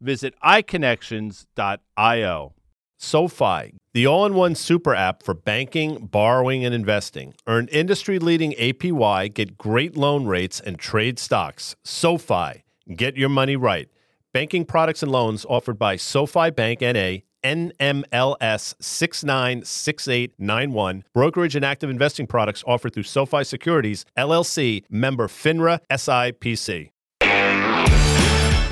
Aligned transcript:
Visit 0.00 0.34
iConnections.io. 0.44 2.54
SoFi, 2.96 3.74
the 3.92 4.06
all 4.06 4.24
in 4.24 4.34
one 4.34 4.54
super 4.54 4.94
app 4.94 5.22
for 5.22 5.34
banking, 5.34 6.06
borrowing, 6.06 6.64
and 6.64 6.74
investing. 6.74 7.34
Earn 7.46 7.68
industry 7.68 8.18
leading 8.18 8.52
APY, 8.52 9.34
get 9.34 9.58
great 9.58 9.96
loan 9.96 10.26
rates, 10.26 10.60
and 10.60 10.78
trade 10.78 11.18
stocks. 11.18 11.76
SoFi, 11.84 12.64
get 12.94 13.16
your 13.16 13.28
money 13.28 13.56
right. 13.56 13.88
Banking 14.32 14.64
products 14.64 15.02
and 15.02 15.12
loans 15.12 15.44
offered 15.48 15.78
by 15.78 15.96
SoFi 15.96 16.50
Bank 16.50 16.80
NA. 16.80 17.18
NMLS 17.44 18.74
696891. 18.80 21.04
Brokerage 21.12 21.54
and 21.54 21.64
active 21.64 21.90
investing 21.90 22.26
products 22.26 22.64
offered 22.66 22.94
through 22.94 23.02
SoFi 23.02 23.44
Securities, 23.44 24.06
LLC, 24.16 24.82
member 24.88 25.28
FINRA 25.28 25.80
SIPC. 25.90 26.93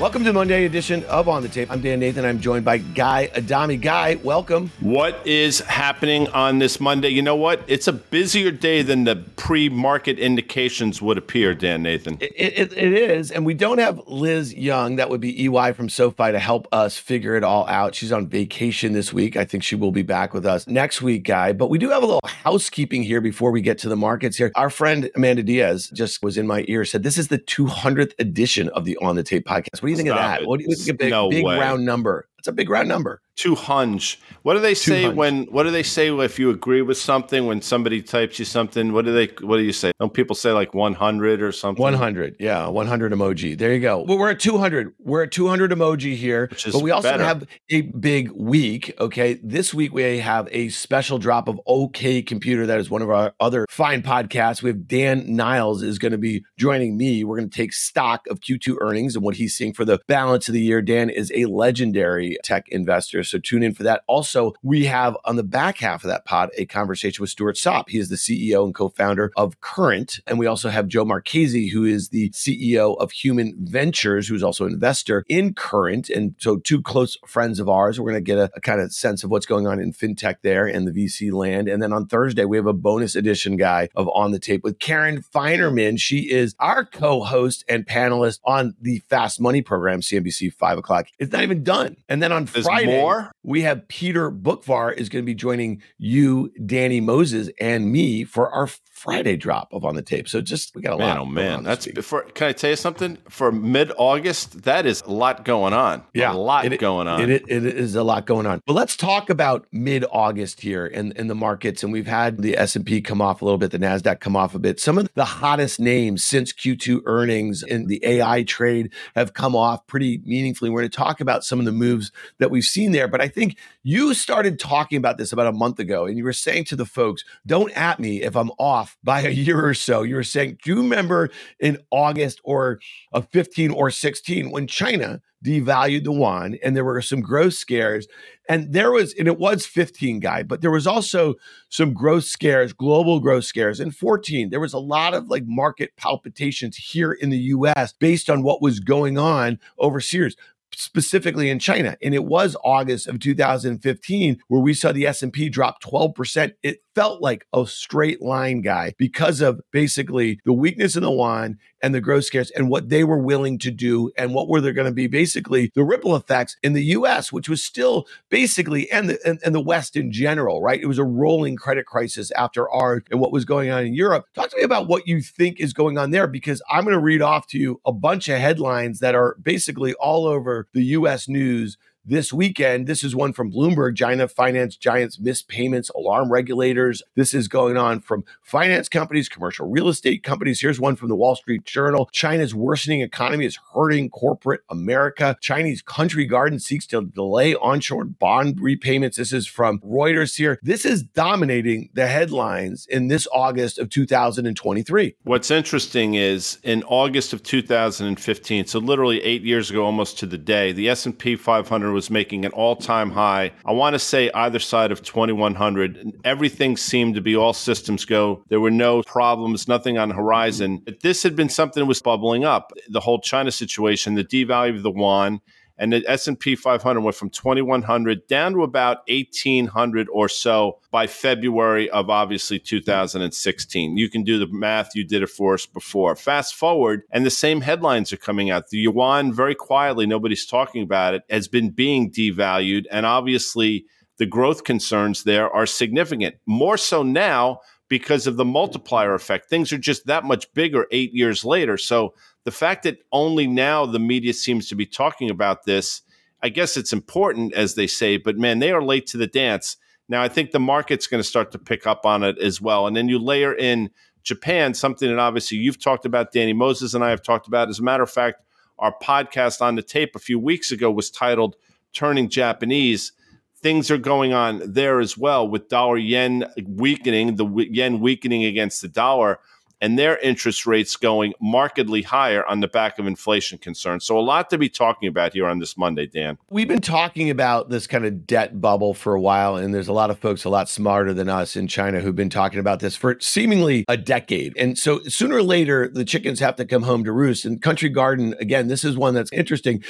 Welcome 0.03 0.23
to 0.23 0.31
the 0.31 0.33
Monday 0.33 0.65
edition 0.65 1.05
of 1.05 1.29
On 1.29 1.41
the 1.41 1.47
Tape. 1.47 1.71
I'm 1.71 1.79
Dan 1.79 2.01
Nathan. 2.01 2.25
I'm 2.25 2.41
joined 2.41 2.65
by 2.65 2.79
Guy 2.79 3.31
Adami. 3.37 3.77
Guy, 3.77 4.15
welcome. 4.15 4.69
What 4.81 5.25
is 5.25 5.61
happening 5.61 6.27
on 6.31 6.59
this 6.59 6.81
Monday? 6.81 7.07
You 7.07 7.21
know 7.21 7.37
what? 7.37 7.63
It's 7.67 7.87
a 7.87 7.93
busier 7.93 8.51
day 8.51 8.81
than 8.81 9.05
the 9.05 9.15
pre 9.37 9.69
market 9.69 10.19
indications 10.19 11.01
would 11.01 11.17
appear, 11.17 11.55
Dan 11.55 11.83
Nathan. 11.83 12.17
It, 12.19 12.33
it, 12.35 12.73
it 12.73 12.93
is. 12.93 13.31
And 13.31 13.45
we 13.45 13.53
don't 13.53 13.77
have 13.77 14.01
Liz 14.05 14.53
Young, 14.53 14.97
that 14.97 15.09
would 15.09 15.21
be 15.21 15.45
EY 15.45 15.71
from 15.71 15.87
SoFi, 15.87 16.33
to 16.33 16.39
help 16.39 16.67
us 16.73 16.97
figure 16.97 17.35
it 17.35 17.45
all 17.45 17.65
out. 17.69 17.95
She's 17.95 18.11
on 18.11 18.27
vacation 18.27 18.91
this 18.91 19.13
week. 19.13 19.37
I 19.37 19.45
think 19.45 19.63
she 19.63 19.75
will 19.75 19.93
be 19.93 20.01
back 20.01 20.33
with 20.33 20.45
us 20.45 20.67
next 20.67 21.01
week, 21.01 21.23
Guy. 21.23 21.53
But 21.53 21.69
we 21.69 21.77
do 21.77 21.89
have 21.91 22.03
a 22.03 22.05
little 22.05 22.19
housekeeping 22.25 23.03
here 23.03 23.21
before 23.21 23.51
we 23.51 23.61
get 23.61 23.77
to 23.77 23.87
the 23.87 23.95
markets 23.95 24.35
here. 24.35 24.51
Our 24.55 24.69
friend 24.69 25.09
Amanda 25.15 25.43
Diaz 25.43 25.89
just 25.93 26.21
was 26.21 26.37
in 26.37 26.45
my 26.45 26.65
ear, 26.67 26.83
said, 26.83 27.03
This 27.03 27.17
is 27.17 27.29
the 27.29 27.39
200th 27.39 28.11
edition 28.19 28.67
of 28.67 28.83
the 28.83 28.97
On 28.97 29.15
the 29.15 29.23
Tape 29.23 29.45
podcast. 29.45 29.81
What 29.81 29.92
do 29.95 30.01
you 30.01 30.05
think 30.05 30.09
Stop 30.09 30.19
of 30.19 30.31
that? 30.31 30.41
It. 30.41 30.47
What 30.47 30.59
do 30.59 30.65
you 30.65 30.75
think? 30.75 30.89
A 30.89 30.93
big, 30.93 31.09
no 31.11 31.29
big 31.29 31.45
round 31.45 31.85
number. 31.85 32.27
It's 32.39 32.47
a 32.47 32.51
big 32.51 32.69
round 32.69 32.87
number. 32.89 33.21
Two 33.35 33.55
hunch. 33.55 34.19
What 34.43 34.53
do 34.53 34.59
they 34.59 34.75
say 34.75 35.09
when? 35.09 35.45
What 35.45 35.63
do 35.63 35.71
they 35.71 35.81
say 35.81 36.15
if 36.15 36.37
you 36.37 36.51
agree 36.51 36.83
with 36.83 36.99
something? 36.99 37.47
When 37.47 37.63
somebody 37.63 38.01
types 38.03 38.37
you 38.37 38.45
something, 38.45 38.93
what 38.93 39.05
do 39.05 39.13
they? 39.13 39.33
What 39.43 39.57
do 39.57 39.63
you 39.63 39.73
say? 39.73 39.91
Don't 39.99 40.13
people 40.13 40.35
say 40.35 40.51
like 40.51 40.75
one 40.75 40.93
hundred 40.93 41.41
or 41.41 41.51
something? 41.51 41.81
One 41.81 41.95
hundred, 41.95 42.35
yeah, 42.39 42.67
one 42.67 42.85
hundred 42.85 43.11
emoji. 43.11 43.57
There 43.57 43.73
you 43.73 43.79
go. 43.79 44.03
Well, 44.03 44.19
we're 44.19 44.29
at 44.29 44.39
two 44.39 44.59
hundred. 44.59 44.93
We're 44.99 45.23
at 45.23 45.31
two 45.31 45.47
hundred 45.47 45.71
emoji 45.71 46.15
here, 46.15 46.47
but 46.71 46.83
we 46.83 46.91
also 46.91 47.09
better. 47.09 47.23
have 47.23 47.47
a 47.71 47.81
big 47.81 48.29
week. 48.33 48.93
Okay, 48.99 49.39
this 49.41 49.73
week 49.73 49.93
we 49.93 50.19
have 50.19 50.47
a 50.51 50.69
special 50.69 51.17
drop 51.17 51.47
of 51.47 51.59
OK 51.65 52.21
Computer. 52.21 52.67
That 52.67 52.79
is 52.79 52.91
one 52.91 53.01
of 53.01 53.09
our 53.09 53.33
other 53.39 53.65
fine 53.67 54.03
podcasts. 54.03 54.61
We 54.61 54.69
have 54.69 54.87
Dan 54.87 55.35
Niles 55.35 55.81
is 55.81 55.97
going 55.97 56.11
to 56.11 56.19
be 56.19 56.43
joining 56.59 56.97
me. 56.97 57.23
We're 57.23 57.37
going 57.37 57.49
to 57.49 57.57
take 57.57 57.73
stock 57.73 58.27
of 58.29 58.41
Q2 58.41 58.77
earnings 58.79 59.15
and 59.15 59.25
what 59.25 59.37
he's 59.37 59.55
seeing 59.55 59.73
for 59.73 59.85
the 59.85 59.99
balance 60.07 60.47
of 60.47 60.53
the 60.53 60.61
year. 60.61 60.83
Dan 60.83 61.09
is 61.09 61.31
a 61.33 61.45
legendary 61.45 62.37
tech 62.43 62.65
investor. 62.69 63.22
So 63.23 63.39
tune 63.39 63.63
in 63.63 63.73
for 63.73 63.83
that. 63.83 64.03
Also, 64.07 64.53
we 64.63 64.85
have 64.85 65.17
on 65.25 65.35
the 65.35 65.43
back 65.43 65.77
half 65.77 66.03
of 66.03 66.09
that 66.09 66.25
pod 66.25 66.49
a 66.57 66.65
conversation 66.65 67.21
with 67.21 67.29
Stuart 67.29 67.57
Sopp. 67.57 67.89
He 67.89 67.99
is 67.99 68.09
the 68.09 68.15
CEO 68.15 68.65
and 68.65 68.73
co 68.73 68.89
founder 68.89 69.31
of 69.35 69.59
Current. 69.61 70.19
And 70.27 70.39
we 70.39 70.47
also 70.47 70.69
have 70.69 70.87
Joe 70.87 71.05
Marchese, 71.05 71.69
who 71.69 71.85
is 71.85 72.09
the 72.09 72.29
CEO 72.31 72.97
of 72.97 73.11
Human 73.11 73.55
Ventures, 73.59 74.27
who's 74.27 74.43
also 74.43 74.65
an 74.65 74.73
investor 74.73 75.23
in 75.27 75.53
Current. 75.53 76.09
And 76.09 76.35
so, 76.37 76.57
two 76.57 76.81
close 76.81 77.17
friends 77.25 77.59
of 77.59 77.69
ours. 77.69 77.99
We're 77.99 78.11
going 78.11 78.23
to 78.23 78.31
get 78.31 78.37
a, 78.37 78.51
a 78.55 78.61
kind 78.61 78.81
of 78.81 78.91
sense 78.93 79.23
of 79.23 79.29
what's 79.29 79.45
going 79.45 79.67
on 79.67 79.79
in 79.79 79.93
fintech 79.93 80.37
there 80.41 80.67
and 80.67 80.87
the 80.87 80.91
VC 80.91 81.31
land. 81.31 81.67
And 81.67 81.81
then 81.81 81.93
on 81.93 82.07
Thursday, 82.07 82.45
we 82.45 82.57
have 82.57 82.67
a 82.67 82.73
bonus 82.73 83.15
edition 83.15 83.57
guy 83.57 83.89
of 83.95 84.09
On 84.13 84.31
the 84.31 84.39
Tape 84.39 84.63
with 84.63 84.79
Karen 84.79 85.21
Finerman. 85.21 85.99
She 85.99 86.31
is 86.31 86.55
our 86.59 86.85
co 86.85 87.23
host 87.23 87.63
and 87.67 87.85
panelist 87.85 88.39
on 88.43 88.75
the 88.81 88.99
Fast 89.09 89.39
Money 89.39 89.61
program, 89.61 90.01
CNBC 90.01 90.53
5 90.53 90.77
o'clock. 90.77 91.07
It's 91.19 91.31
not 91.31 91.43
even 91.43 91.63
done. 91.63 91.97
And 92.09 92.21
then 92.21 92.31
on 92.31 92.45
There's 92.45 92.65
Friday, 92.65 93.01
more? 93.01 93.12
We 93.43 93.61
have 93.61 93.87
Peter 93.87 94.31
Boockvar 94.31 94.93
is 94.95 95.09
going 95.09 95.23
to 95.23 95.25
be 95.25 95.35
joining 95.35 95.81
you, 95.97 96.51
Danny 96.65 97.01
Moses, 97.01 97.49
and 97.59 97.91
me 97.91 98.23
for 98.23 98.49
our 98.49 98.67
Friday 99.03 99.35
drop 99.35 99.67
of 99.73 99.83
on 99.83 99.95
the 99.95 100.01
tape. 100.01 100.29
So 100.29 100.39
just 100.39 100.73
we 100.75 100.81
got 100.81 100.93
a 100.93 100.97
man, 100.97 101.07
lot. 101.09 101.17
Oh 101.19 101.25
man, 101.25 101.63
that's 101.63 101.87
before. 101.87 102.23
Can 102.23 102.47
I 102.47 102.53
tell 102.53 102.69
you 102.69 102.77
something? 102.77 103.17
For 103.27 103.51
mid 103.51 103.91
August, 103.97 104.61
that 104.61 104.85
is 104.85 105.01
a 105.01 105.11
lot 105.11 105.43
going 105.43 105.73
on. 105.73 106.05
Yeah, 106.13 106.31
a 106.31 106.35
lot 106.35 106.63
it, 106.63 106.79
going 106.79 107.09
on. 107.09 107.19
It, 107.19 107.43
it, 107.49 107.65
is 107.65 107.95
a 107.95 108.03
lot 108.03 108.25
going 108.25 108.45
on. 108.45 108.61
But 108.65 108.75
let's 108.75 108.95
talk 108.95 109.29
about 109.29 109.67
mid 109.73 110.05
August 110.09 110.61
here 110.61 110.85
in 110.85 111.11
in 111.13 111.27
the 111.27 111.35
markets, 111.35 111.83
and 111.83 111.91
we've 111.91 112.07
had 112.07 112.41
the 112.41 112.57
S 112.57 112.77
and 112.77 112.85
P 112.85 113.01
come 113.01 113.21
off 113.21 113.41
a 113.41 113.45
little 113.45 113.57
bit, 113.57 113.71
the 113.71 113.77
Nasdaq 113.77 114.21
come 114.21 114.37
off 114.37 114.55
a 114.55 114.59
bit. 114.59 114.79
Some 114.79 114.97
of 114.97 115.09
the 115.15 115.25
hottest 115.25 115.81
names 115.81 116.23
since 116.23 116.53
Q2 116.53 117.01
earnings 117.05 117.61
in 117.61 117.87
the 117.87 117.99
AI 118.05 118.43
trade 118.43 118.93
have 119.15 119.33
come 119.33 119.53
off 119.53 119.85
pretty 119.85 120.21
meaningfully. 120.23 120.69
We're 120.69 120.79
going 120.79 120.91
to 120.91 120.97
talk 120.97 121.19
about 121.19 121.43
some 121.43 121.59
of 121.59 121.65
the 121.65 121.73
moves 121.73 122.13
that 122.39 122.51
we've 122.51 122.63
seen 122.63 122.93
there, 122.93 123.09
but 123.09 123.19
I 123.19 123.27
think 123.27 123.57
you 123.83 124.13
started 124.13 124.59
talking 124.59 124.97
about 124.97 125.17
this 125.17 125.33
about 125.33 125.47
a 125.47 125.51
month 125.51 125.79
ago, 125.79 126.05
and 126.05 126.17
you 126.17 126.23
were 126.23 126.31
saying 126.31 126.63
to 126.65 126.77
the 126.77 126.85
folks, 126.85 127.25
"Don't 127.45 127.77
at 127.77 127.99
me 127.99 128.23
if 128.23 128.37
I'm 128.37 128.51
off." 128.51 128.92
By 129.03 129.21
a 129.21 129.29
year 129.29 129.65
or 129.65 129.73
so. 129.73 130.03
You 130.03 130.15
were 130.15 130.23
saying, 130.23 130.57
do 130.63 130.71
you 130.71 130.81
remember 130.81 131.29
in 131.59 131.77
August 131.91 132.41
or 132.43 132.79
of 133.11 133.27
15 133.29 133.71
or 133.71 133.91
16 133.91 134.51
when 134.51 134.67
China 134.67 135.21
devalued 135.43 136.05
the 136.05 136.11
yuan 136.13 136.57
and 136.63 136.75
there 136.75 136.85
were 136.85 137.01
some 137.01 137.21
growth 137.21 137.53
scares? 137.53 138.07
And 138.49 138.73
there 138.73 138.91
was, 138.91 139.13
and 139.13 139.27
it 139.27 139.39
was 139.39 139.65
15 139.65 140.19
guy, 140.19 140.43
but 140.43 140.61
there 140.61 140.71
was 140.71 140.85
also 140.85 141.35
some 141.69 141.93
growth 141.93 142.25
scares, 142.25 142.73
global 142.73 143.19
growth 143.19 143.45
scares. 143.45 143.79
In 143.79 143.91
14, 143.91 144.49
there 144.49 144.59
was 144.59 144.73
a 144.73 144.79
lot 144.79 145.13
of 145.13 145.27
like 145.29 145.43
market 145.45 145.95
palpitations 145.95 146.77
here 146.77 147.13
in 147.13 147.29
the 147.29 147.37
US 147.37 147.93
based 147.93 148.29
on 148.29 148.43
what 148.43 148.61
was 148.61 148.79
going 148.79 149.17
on 149.17 149.59
overseas 149.77 150.35
specifically 150.75 151.49
in 151.49 151.59
China. 151.59 151.97
And 152.01 152.13
it 152.13 152.25
was 152.25 152.55
August 152.63 153.07
of 153.07 153.19
2015 153.19 154.39
where 154.47 154.61
we 154.61 154.73
saw 154.73 154.91
the 154.91 155.05
S&P 155.07 155.49
drop 155.49 155.81
12%. 155.81 156.53
It 156.63 156.82
felt 156.95 157.21
like 157.21 157.45
a 157.53 157.65
straight 157.65 158.21
line 158.21 158.61
guy 158.61 158.93
because 158.97 159.41
of 159.41 159.61
basically 159.71 160.39
the 160.45 160.53
weakness 160.53 160.95
in 160.95 161.03
the 161.03 161.11
yuan 161.11 161.57
and 161.81 161.93
the 161.93 162.01
growth 162.01 162.25
scares 162.25 162.49
and 162.51 162.69
what 162.69 162.89
they 162.89 163.03
were 163.03 163.17
willing 163.17 163.59
to 163.59 163.69
do 163.69 164.09
and 164.17 164.33
what 164.33 164.47
were 164.47 164.61
there 164.61 164.73
going 164.73 164.87
to 164.87 164.93
be 164.93 165.07
basically 165.07 165.71
the 165.75 165.83
ripple 165.83 166.15
effects 166.15 166.55
in 166.63 166.73
the 166.73 166.83
US, 166.85 167.31
which 167.31 167.49
was 167.49 167.61
still 167.63 168.07
basically 168.29 168.89
and 168.89 169.09
the 169.09 169.19
and, 169.25 169.39
and 169.43 169.53
the 169.53 169.61
West 169.61 169.95
in 169.95 170.11
general, 170.11 170.61
right? 170.61 170.81
It 170.81 170.87
was 170.87 170.97
a 170.97 171.03
rolling 171.03 171.57
credit 171.57 171.85
crisis 171.85 172.31
after 172.31 172.69
ours 172.69 173.03
and 173.11 173.19
what 173.19 173.33
was 173.33 173.45
going 173.45 173.69
on 173.69 173.85
in 173.85 173.93
Europe. 173.93 174.25
Talk 174.33 174.49
to 174.51 174.57
me 174.57 174.63
about 174.63 174.87
what 174.87 175.07
you 175.07 175.21
think 175.21 175.59
is 175.59 175.73
going 175.73 175.97
on 175.97 176.11
there 176.11 176.27
because 176.27 176.61
I'm 176.71 176.85
going 176.85 176.95
to 176.95 177.01
read 177.01 177.21
off 177.21 177.47
to 177.47 177.59
you 177.59 177.81
a 177.85 177.91
bunch 177.91 178.29
of 178.29 178.39
headlines 178.39 178.99
that 178.99 179.13
are 179.13 179.35
basically 179.41 179.93
all 179.95 180.25
over 180.25 180.67
the 180.73 180.83
US 180.83 181.27
news 181.27 181.77
this 182.05 182.33
weekend. 182.33 182.87
This 182.87 183.03
is 183.03 183.15
one 183.15 183.33
from 183.33 183.51
Bloomberg. 183.51 183.95
China 183.95 184.27
finance 184.27 184.75
giants 184.75 185.19
miss 185.19 185.41
payments, 185.41 185.89
alarm 185.91 186.31
regulators. 186.31 187.01
This 187.15 187.33
is 187.33 187.47
going 187.47 187.77
on 187.77 188.01
from 188.01 188.23
finance 188.41 188.89
companies, 188.89 189.29
commercial 189.29 189.69
real 189.69 189.87
estate 189.87 190.23
companies. 190.23 190.61
Here's 190.61 190.79
one 190.79 190.95
from 190.95 191.09
the 191.09 191.15
Wall 191.15 191.35
Street 191.35 191.65
Journal. 191.65 192.09
China's 192.11 192.53
worsening 192.53 193.01
economy 193.01 193.45
is 193.45 193.59
hurting 193.73 194.09
corporate 194.09 194.61
America. 194.69 195.37
Chinese 195.41 195.81
country 195.81 196.25
garden 196.25 196.59
seeks 196.59 196.85
to 196.87 197.03
delay 197.03 197.55
onshore 197.55 198.05
bond 198.05 198.59
repayments. 198.59 199.17
This 199.17 199.31
is 199.33 199.47
from 199.47 199.79
Reuters 199.79 200.35
here. 200.35 200.59
This 200.61 200.85
is 200.85 201.03
dominating 201.03 201.89
the 201.93 202.07
headlines 202.07 202.85
in 202.87 203.07
this 203.07 203.27
August 203.31 203.79
of 203.79 203.89
2023. 203.89 205.15
What's 205.23 205.51
interesting 205.51 206.15
is 206.15 206.57
in 206.63 206.83
August 206.83 207.33
of 207.33 207.43
2015, 207.43 208.65
so 208.65 208.79
literally 208.79 209.21
8 209.23 209.43
years 209.43 209.69
ago 209.69 209.85
almost 209.85 210.19
to 210.19 210.25
the 210.25 210.37
day, 210.37 210.71
the 210.71 210.89
S&P 210.89 211.35
500 211.35 211.92
was 211.93 212.09
making 212.09 212.45
an 212.45 212.51
all-time 212.51 213.11
high. 213.11 213.51
I 213.65 213.71
want 213.71 213.93
to 213.93 213.99
say 213.99 214.29
either 214.33 214.59
side 214.59 214.91
of 214.91 215.01
2100. 215.01 216.11
Everything 216.23 216.75
seemed 216.75 217.15
to 217.15 217.21
be 217.21 217.35
all 217.35 217.53
systems 217.53 218.05
go. 218.05 218.43
There 218.49 218.59
were 218.59 218.71
no 218.71 219.03
problems, 219.03 219.67
nothing 219.67 219.97
on 219.97 220.09
the 220.09 220.15
horizon. 220.15 220.81
But 220.83 221.01
this 221.01 221.23
had 221.23 221.35
been 221.35 221.49
something 221.49 221.81
that 221.81 221.87
was 221.87 222.01
bubbling 222.01 222.43
up. 222.43 222.73
The 222.89 222.99
whole 222.99 223.19
China 223.19 223.51
situation, 223.51 224.15
the 224.15 224.23
devalue 224.23 224.75
of 224.75 224.83
the 224.83 224.91
yuan, 224.91 225.41
and 225.77 225.91
the 225.91 226.03
S&P 226.07 226.55
500 226.55 227.01
went 227.01 227.15
from 227.15 227.29
2100 227.29 228.27
down 228.27 228.53
to 228.53 228.63
about 228.63 228.99
1800 229.07 230.07
or 230.09 230.29
so 230.29 230.79
by 230.91 231.07
February 231.07 231.89
of 231.89 232.09
obviously 232.09 232.59
2016. 232.59 233.97
You 233.97 234.09
can 234.09 234.23
do 234.23 234.37
the 234.37 234.47
math, 234.47 234.95
you 234.95 235.03
did 235.03 235.23
it 235.23 235.29
for 235.29 235.55
us 235.55 235.65
before. 235.65 236.15
Fast 236.15 236.55
forward 236.55 237.03
and 237.11 237.25
the 237.25 237.31
same 237.31 237.61
headlines 237.61 238.13
are 238.13 238.17
coming 238.17 238.51
out. 238.51 238.69
The 238.69 238.77
yuan 238.77 239.33
very 239.33 239.55
quietly, 239.55 240.05
nobody's 240.05 240.45
talking 240.45 240.83
about 240.83 241.15
it, 241.15 241.23
has 241.29 241.47
been 241.47 241.71
being 241.71 242.11
devalued 242.11 242.85
and 242.91 243.05
obviously 243.05 243.85
the 244.17 244.25
growth 244.25 244.63
concerns 244.63 245.23
there 245.23 245.49
are 245.49 245.65
significant. 245.65 246.35
More 246.45 246.77
so 246.77 247.01
now 247.01 247.61
because 247.89 248.25
of 248.25 248.37
the 248.37 248.45
multiplier 248.45 249.13
effect. 249.13 249.49
Things 249.49 249.73
are 249.73 249.77
just 249.77 250.05
that 250.07 250.23
much 250.23 250.51
bigger 250.53 250.87
8 250.91 251.13
years 251.13 251.43
later. 251.43 251.77
So 251.77 252.13
the 252.43 252.51
fact 252.51 252.83
that 252.83 252.99
only 253.11 253.47
now 253.47 253.85
the 253.85 253.99
media 253.99 254.33
seems 254.33 254.67
to 254.69 254.75
be 254.75 254.85
talking 254.85 255.29
about 255.29 255.65
this, 255.65 256.01
I 256.41 256.49
guess 256.49 256.75
it's 256.75 256.91
important, 256.91 257.53
as 257.53 257.75
they 257.75 257.87
say, 257.87 258.17
but 258.17 258.37
man, 258.37 258.59
they 258.59 258.71
are 258.71 258.83
late 258.83 259.07
to 259.07 259.17
the 259.17 259.27
dance. 259.27 259.77
Now, 260.09 260.21
I 260.21 260.27
think 260.27 260.51
the 260.51 260.59
market's 260.59 261.07
going 261.07 261.23
to 261.23 261.27
start 261.27 261.51
to 261.53 261.59
pick 261.59 261.87
up 261.87 262.05
on 262.05 262.23
it 262.23 262.37
as 262.37 262.59
well. 262.59 262.85
And 262.87 262.95
then 262.95 263.07
you 263.07 263.17
layer 263.17 263.53
in 263.53 263.89
Japan, 264.23 264.73
something 264.73 265.09
that 265.09 265.19
obviously 265.19 265.57
you've 265.57 265.81
talked 265.81 266.05
about, 266.05 266.33
Danny 266.33 266.53
Moses 266.53 266.93
and 266.93 267.03
I 267.03 267.09
have 267.09 267.23
talked 267.23 267.47
about. 267.47 267.69
As 267.69 267.79
a 267.79 267.83
matter 267.83 268.03
of 268.03 268.11
fact, 268.11 268.41
our 268.79 268.93
podcast 269.01 269.61
on 269.61 269.75
the 269.75 269.81
tape 269.81 270.15
a 270.15 270.19
few 270.19 270.37
weeks 270.39 270.71
ago 270.71 270.91
was 270.91 271.09
titled 271.09 271.55
Turning 271.93 272.29
Japanese. 272.29 273.13
Things 273.61 273.89
are 273.89 273.97
going 273.97 274.33
on 274.33 274.61
there 274.65 274.99
as 274.99 275.17
well 275.17 275.47
with 275.47 275.69
dollar 275.69 275.97
yen 275.97 276.45
weakening, 276.65 277.37
the 277.37 277.47
yen 277.69 278.01
weakening 278.01 278.43
against 278.43 278.81
the 278.81 278.89
dollar 278.89 279.39
and 279.83 279.99
their 279.99 280.17
interest 280.19 280.65
rates 280.65 280.95
going 280.95 281.33
markedly 281.41 282.01
higher 282.01 282.45
on 282.45 282.61
the 282.61 282.69
back 282.69 282.99
of 282.99 283.05
inflation 283.05 283.57
concerns. 283.57 284.05
So, 284.05 284.17
a 284.17 284.21
lot 284.21 284.49
to 284.51 284.57
be 284.57 284.69
talking 284.69 285.09
about 285.09 285.33
here 285.33 285.45
on 285.45 285.59
this 285.59 285.77
Monday, 285.77 286.07
Dan. 286.07 286.37
We've 286.49 286.69
been 286.69 286.79
talking 286.79 287.29
about 287.29 287.69
this 287.69 287.85
kind 287.85 288.05
of 288.05 288.25
debt 288.25 288.61
bubble 288.61 288.93
for 288.93 289.13
a 289.13 289.19
while, 289.19 289.57
and 289.57 289.73
there's 289.75 289.89
a 289.89 289.93
lot 289.93 290.09
of 290.09 290.17
folks 290.17 290.45
a 290.45 290.49
lot 290.49 290.69
smarter 290.69 291.13
than 291.13 291.27
us 291.27 291.57
in 291.57 291.67
China 291.67 291.99
who've 291.99 292.15
been 292.15 292.29
talking 292.29 292.59
about 292.59 292.79
this 292.79 292.95
for 292.95 293.17
seemingly 293.19 293.83
a 293.89 293.97
decade. 293.97 294.53
And 294.57 294.77
so, 294.77 295.03
sooner 295.03 295.35
or 295.35 295.43
later, 295.43 295.89
the 295.89 296.05
chickens 296.05 296.39
have 296.39 296.55
to 296.55 296.65
come 296.65 296.83
home 296.83 297.03
to 297.03 297.11
roost. 297.11 297.43
And 297.43 297.61
Country 297.61 297.89
Garden, 297.89 298.35
again, 298.39 298.69
this 298.69 298.85
is 298.85 298.95
one 298.95 299.13
that's 299.13 299.33
interesting 299.33 299.83